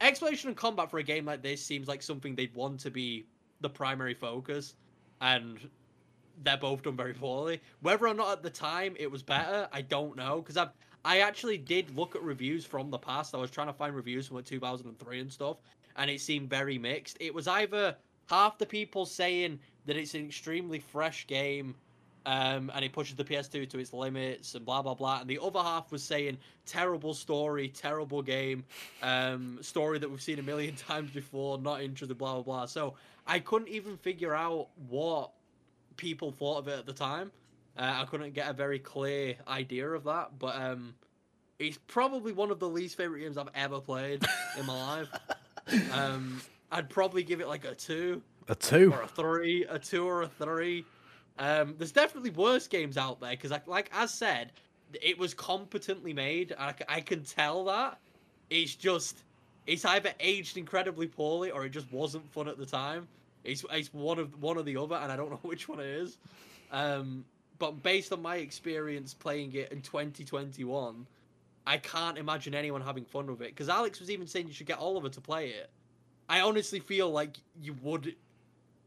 [0.00, 3.24] exploration and combat for a game like this seems like something they'd want to be
[3.60, 4.74] the primary focus,
[5.20, 5.58] and
[6.42, 7.60] they're both done very poorly.
[7.80, 10.68] Whether or not at the time it was better, I don't know because I
[11.04, 13.34] I actually did look at reviews from the past.
[13.34, 15.58] I was trying to find reviews from like 2003 and stuff,
[15.96, 17.16] and it seemed very mixed.
[17.20, 17.96] It was either
[18.28, 21.74] half the people saying that it's an extremely fresh game
[22.26, 25.20] um, and he pushes the PS2 to its limits and blah blah blah.
[25.20, 28.64] And the other half was saying terrible story, terrible game,
[29.02, 32.66] um, story that we've seen a million times before, not interested, blah blah blah.
[32.66, 32.94] So
[33.26, 35.30] I couldn't even figure out what
[35.96, 37.30] people thought of it at the time.
[37.76, 40.94] Uh, I couldn't get a very clear idea of that, but um,
[41.58, 44.24] it's probably one of the least favorite games I've ever played
[44.58, 45.08] in my life.
[45.94, 48.92] Um, I'd probably give it like a two A two.
[48.92, 50.84] or a three, a two or a three.
[51.38, 54.52] Um, there's definitely worse games out there because, like, like as said,
[55.00, 56.54] it was competently made.
[56.58, 57.98] I can tell that.
[58.50, 59.24] It's just,
[59.66, 63.08] it's either aged incredibly poorly or it just wasn't fun at the time.
[63.44, 65.86] It's it's one of one or the other, and I don't know which one it
[65.86, 66.18] is.
[66.70, 67.24] Um,
[67.58, 71.06] but based on my experience playing it in 2021,
[71.66, 73.48] I can't imagine anyone having fun with it.
[73.48, 75.70] Because Alex was even saying you should get Oliver to play it.
[76.28, 78.16] I honestly feel like you would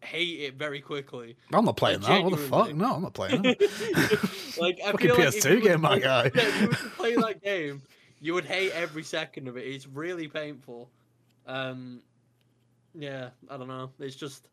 [0.06, 1.36] hate it very quickly.
[1.54, 2.24] I'm not playing that.
[2.24, 2.74] What the fuck?
[2.74, 3.60] No, I'm not playing that.
[4.60, 6.32] like I Fucking feel like PS2 you game, my guy.
[6.34, 7.82] Yeah, you were to play that game,
[8.22, 9.62] you would hate every second of it.
[9.68, 10.90] It's really painful.
[11.48, 12.02] Um,
[12.94, 13.92] yeah, I don't know.
[14.00, 14.48] It's just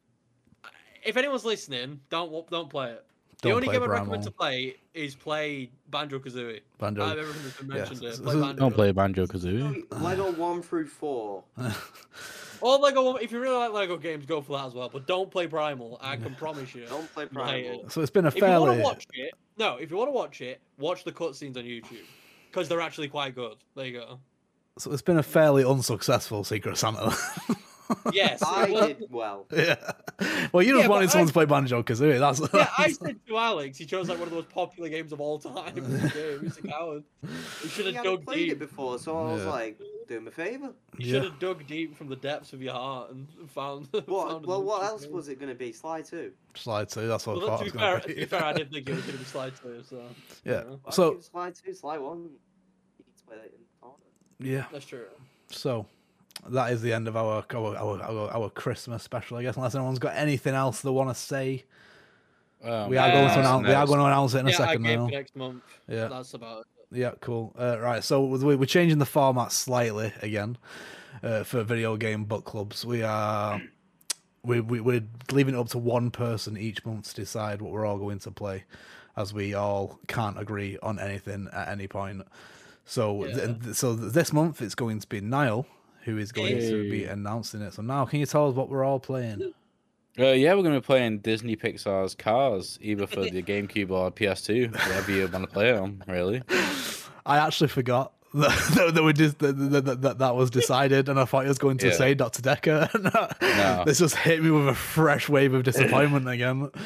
[1.04, 3.04] if anyone's listening, don't don't play it.
[3.40, 6.60] The Don't only game I'd recommend to play is play Banjo Kazooie.
[6.78, 7.02] Banjo.
[7.02, 8.52] Out of everything that's been Yeah, mentioned so- here, play Banjo.
[8.60, 10.00] Don't play Banjo Kazooie.
[10.00, 11.42] Lego one through four.
[12.66, 13.16] Or Lego.
[13.16, 14.88] If you really like Lego games, go for that as well.
[14.88, 15.98] But don't play Primal.
[16.00, 16.86] I can promise you.
[16.86, 17.90] Don't play Primal.
[17.90, 18.76] so it's been a If you want fairly.
[18.76, 19.76] to watch it, no.
[19.76, 22.06] If you want to watch it, watch the cutscenes on YouTube
[22.50, 23.56] because they're actually quite good.
[23.74, 24.20] There you go.
[24.78, 27.14] So it's been a fairly unsuccessful Secret Santa.
[28.12, 28.42] Yes.
[28.42, 29.46] I was- did well.
[29.52, 29.76] yeah.
[30.52, 32.18] Well, you just Yeah, but wanted someone I- to play Banjo Kazooie.
[32.18, 32.40] That's.
[32.54, 35.20] yeah, I said to Alex, he chose like one of the most popular games of
[35.20, 35.76] all time.
[35.78, 36.40] in.
[36.42, 37.04] He's a coward.
[37.62, 39.50] He should He have hadn't dug played it before, so I was Yeah.
[39.50, 40.72] like, do him a favour.
[40.98, 41.12] You Yeah.
[41.14, 43.88] should have dug deep from the depths of your heart and found.
[44.06, 44.28] What?
[44.30, 45.12] found Well, what else game.
[45.12, 45.72] was it going to be?
[45.72, 46.32] Sly 2?
[46.54, 47.08] Sly two.
[47.08, 47.64] That's what Well, I to thought.
[47.64, 48.14] be fair, gonna be.
[48.14, 50.02] be fair, I didn't think it was going to be Sly two, so
[50.44, 50.62] Yeah.
[50.64, 52.18] you know, So- I Sly 2, Sly 1.
[52.18, 53.58] You need play that in.
[54.52, 54.64] Yeah.
[54.72, 55.04] that's true.
[55.50, 55.86] So
[56.48, 59.56] that is the end of our our, our our our Christmas special, I guess.
[59.56, 61.64] Unless anyone's got anything else they want to say,
[62.64, 63.66] Um, we are going to announce.
[63.66, 65.06] We are going to announce it in a second now.
[65.06, 65.62] next month.
[65.88, 66.08] Yeah.
[66.08, 66.66] that's about it.
[66.98, 67.54] Yeah, cool.
[67.58, 70.58] Uh, right, so we- we're changing the format slightly again
[71.22, 72.84] uh, for video game book clubs.
[72.84, 73.62] We are
[74.44, 77.86] we, we we're leaving it up to one person each month to decide what we're
[77.86, 78.64] all going to play,
[79.16, 82.26] as we all can't agree on anything at any point.
[82.84, 83.54] So Yeah.
[83.54, 85.66] th- so this month it's going to be Niall
[86.04, 87.74] who is going to be announcing it.
[87.74, 89.52] So now, can you tell us what we're all playing?
[90.18, 94.10] Uh, yeah, we're going to be playing Disney Pixar's Cars, either for the GameCube or
[94.10, 96.42] PS2, whatever you want to play it on, really.
[97.24, 98.12] I actually forgot.
[98.34, 99.52] That, that, we just, that,
[99.84, 101.92] that, that, that was decided, and I thought he was going to Yeah.
[101.92, 102.40] say Dr.
[102.40, 102.88] Dekker.
[103.42, 103.84] No.
[103.84, 106.70] This just hit me with a fresh wave of disappointment again.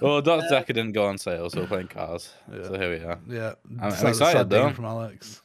[0.00, 0.46] Well, Dr.
[0.52, 2.32] Dekker didn't go on sale, so we're playing Cars.
[2.52, 2.62] Yeah.
[2.64, 3.18] So here we are.
[3.28, 4.70] Yeah, I'm sad- excited, though.
[4.70, 5.42] from Alex.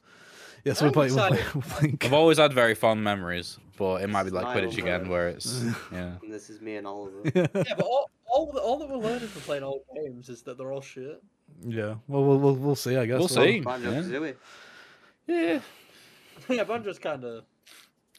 [0.65, 1.15] Yes, we're I'm playing.
[1.15, 1.45] We're excited.
[1.45, 4.57] playing, we're playing I've always had very fond memories, but it might be like Smile
[4.57, 6.13] Quidditch again, where it's yeah.
[6.23, 7.21] And this is me and Oliver.
[7.35, 10.57] Yeah, but all, all, that- all that we're learning from playing old games is that
[10.57, 11.21] they're all shit.
[11.61, 11.95] yeah.
[12.07, 12.97] Well, we'll we'll, we'll see.
[12.97, 13.59] I guess We'll see.
[13.61, 14.01] Banjo Yeah.
[14.01, 14.35] Kazooie.
[15.27, 15.59] Yeah,
[16.49, 17.43] yeah, Banjo's kind of.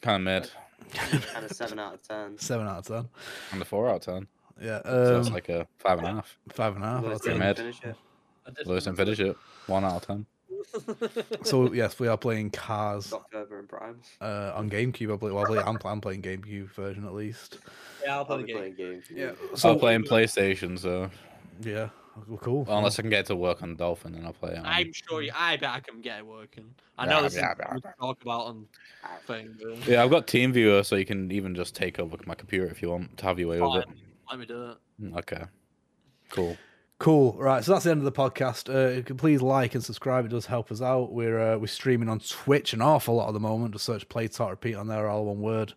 [0.01, 0.51] kind of mid,
[0.93, 2.37] Kind of 7 out of 10.
[2.37, 3.09] Seven out of ten.
[3.51, 4.27] and a four out of ten.
[4.61, 6.37] Yeah, So um, it's like a five and a half.
[6.53, 7.03] five and a half.
[7.03, 7.57] Lewis I'd didn't mid.
[7.57, 7.95] finish it.
[8.65, 9.35] Lewis and finish it.
[9.67, 10.25] One out of ten.
[11.43, 13.99] So yes, we are playing Cars Got further in Prime.
[14.21, 15.13] uh, on GameCube.
[15.13, 15.35] I believe.
[15.35, 17.57] Well, I believe I'm, I'm playing GameCube version at least.
[18.03, 18.57] yeah, I'll I'll play the game.
[18.57, 19.05] playing games.
[19.13, 19.31] Yeah.
[19.55, 21.09] So I'm playing PlayStation, so
[21.61, 21.89] Yeah.
[22.27, 22.63] Well, cool.
[22.63, 24.57] well, unless I can get it to work on Dolphin, then I'll play it.
[24.57, 24.65] On...
[24.65, 25.31] I'm sure you.
[25.35, 26.73] I bet I can get it working.
[26.97, 28.65] I Yeah, know this yeah, is yeah, we can talk about on
[29.27, 29.55] thing.
[29.61, 32.81] But Yeah, I've got TeamViewer, so you can even just take over my computer if
[32.81, 33.85] you want to have your way with it.
[33.85, 33.95] fine,
[34.31, 34.77] let me do it.
[34.99, 35.43] Mm, Okay,
[36.29, 36.57] cool.
[36.99, 37.33] Cool.
[37.33, 37.63] Right.
[37.63, 38.69] So that's the end of the podcast.
[38.73, 40.25] Uh, please like and subscribe.
[40.25, 41.11] It does help us out.
[41.11, 43.73] We're uh, we're streaming on Twitch an awful lot at the moment.
[43.73, 45.73] Just search Play Talk Repeat on there, all one word.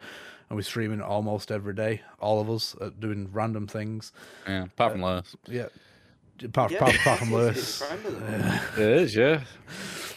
[0.49, 2.01] And we're streaming almost every day.
[2.21, 4.13] All of us uh, doing random things.
[4.49, 5.37] Yeah, apart from Lewis.
[5.47, 5.67] Yeah.
[6.43, 7.57] apart, Yeah, apart, apart from that's Lewis.
[7.57, 8.79] his friend of the month.
[8.79, 9.45] It is, yeah.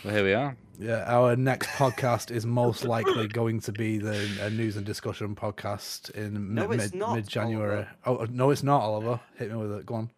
[0.04, 0.58] Well, here we are.
[0.80, 5.36] Yeah, our next podcast is most likely going to be the a news and discussion
[5.36, 7.86] podcast in No, mid, it's not, mid January.
[8.06, 9.20] Oh no, it's not, Oliver.
[9.36, 9.86] Hit me with it.
[9.86, 10.10] Go on.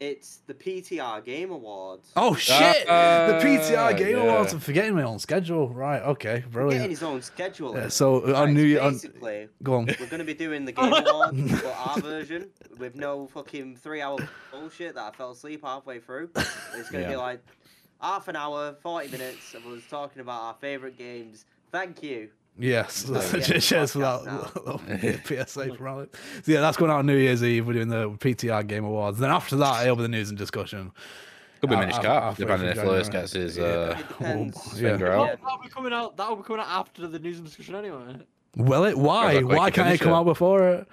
[0.00, 2.10] It's the PTR Game Awards.
[2.16, 2.86] Oh shit!
[2.86, 4.22] the Ah, PTR Game yeah.
[4.24, 4.52] Awards.
[4.52, 5.68] I'm forgetting my own schedule.
[5.68, 6.02] Right.
[6.02, 6.36] Okay.
[6.36, 6.90] Getting Brilliant.
[6.90, 7.74] his own schedule.
[7.76, 7.90] Yeah, in.
[7.90, 9.86] so uh, Right, on New Year, on, basically, go on.
[9.86, 14.18] we're going to be doing the Game Awards, but our version with no fucking three-hour
[14.50, 16.30] bullshit that I fell asleep halfway through.
[16.76, 17.40] It's going to be like
[18.00, 21.44] half an hour, forty minutes of us talking about our favorite games.
[21.70, 22.30] Thank you.
[22.56, 26.18] Yes, Oh, yeah, cheers for that podcast little PSA from Alex.
[26.44, 27.66] So yeah, that's going out on New Year's Eve.
[27.66, 29.18] We're doing the PTR Game Awards.
[29.18, 30.92] Then after that, it'll be the news and discussion.
[31.60, 33.64] Could be I'll- Minish I'll- Cap, halfway depending if Lewis gets his Yeah.
[33.64, 34.80] uh, It depends.
[34.80, 34.90] yeah.
[34.90, 35.40] finger out.
[35.42, 36.16] that'll be coming out.
[36.16, 38.18] That'll be coming out after the news and discussion anyway.
[38.56, 38.96] Will it?
[38.96, 39.42] Why?
[39.42, 40.16] Why can't it come it.
[40.16, 40.88] out before it?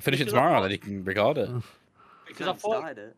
[0.00, 1.50] Finish it tomorrow, thought- then you can record it.
[2.28, 3.16] Because I Can't thought, it.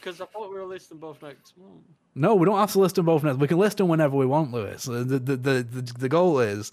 [0.00, 1.82] Because I thought we were listing both next month.
[2.14, 3.22] No, we don't have to list them both.
[3.22, 3.38] Next.
[3.38, 4.84] We can list them whenever we want, Lewis.
[4.84, 6.72] The the, the the the the goal is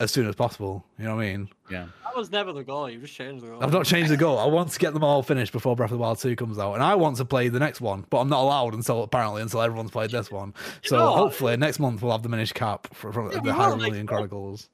[0.00, 0.84] as soon as possible.
[0.98, 1.48] You know what I mean?
[1.70, 1.86] Yeah.
[2.04, 2.90] That was never the goal.
[2.90, 3.62] You just changed the goal.
[3.62, 4.38] I've not changed the goal.
[4.38, 6.74] I want to get them all finished before Breath of the Wild 2 comes out.
[6.74, 9.62] And I want to play the next one, but I'm not allowed until apparently until
[9.62, 10.52] everyone's played this one.
[10.82, 11.18] So know what?
[11.18, 14.06] hopefully next month we'll have the Minish Cap for, from Yeah, the will Hyrule Million.
[14.06, 14.68] Chronicles.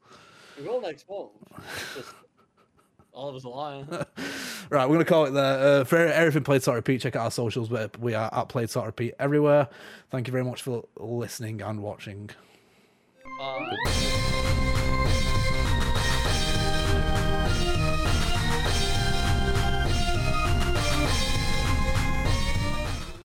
[0.57, 1.31] The goal next month.
[3.21, 4.07] It's just all of us are lying.
[4.71, 5.81] Right, we're gonna call it there.
[5.81, 7.69] Uh, for everything Play Talk Repeat, check out our socials.
[7.69, 9.69] But we are at Play Talk Repeat everywhere.
[10.11, 12.31] Thank you very much for listening and watching.
[13.41, 14.40] Uh,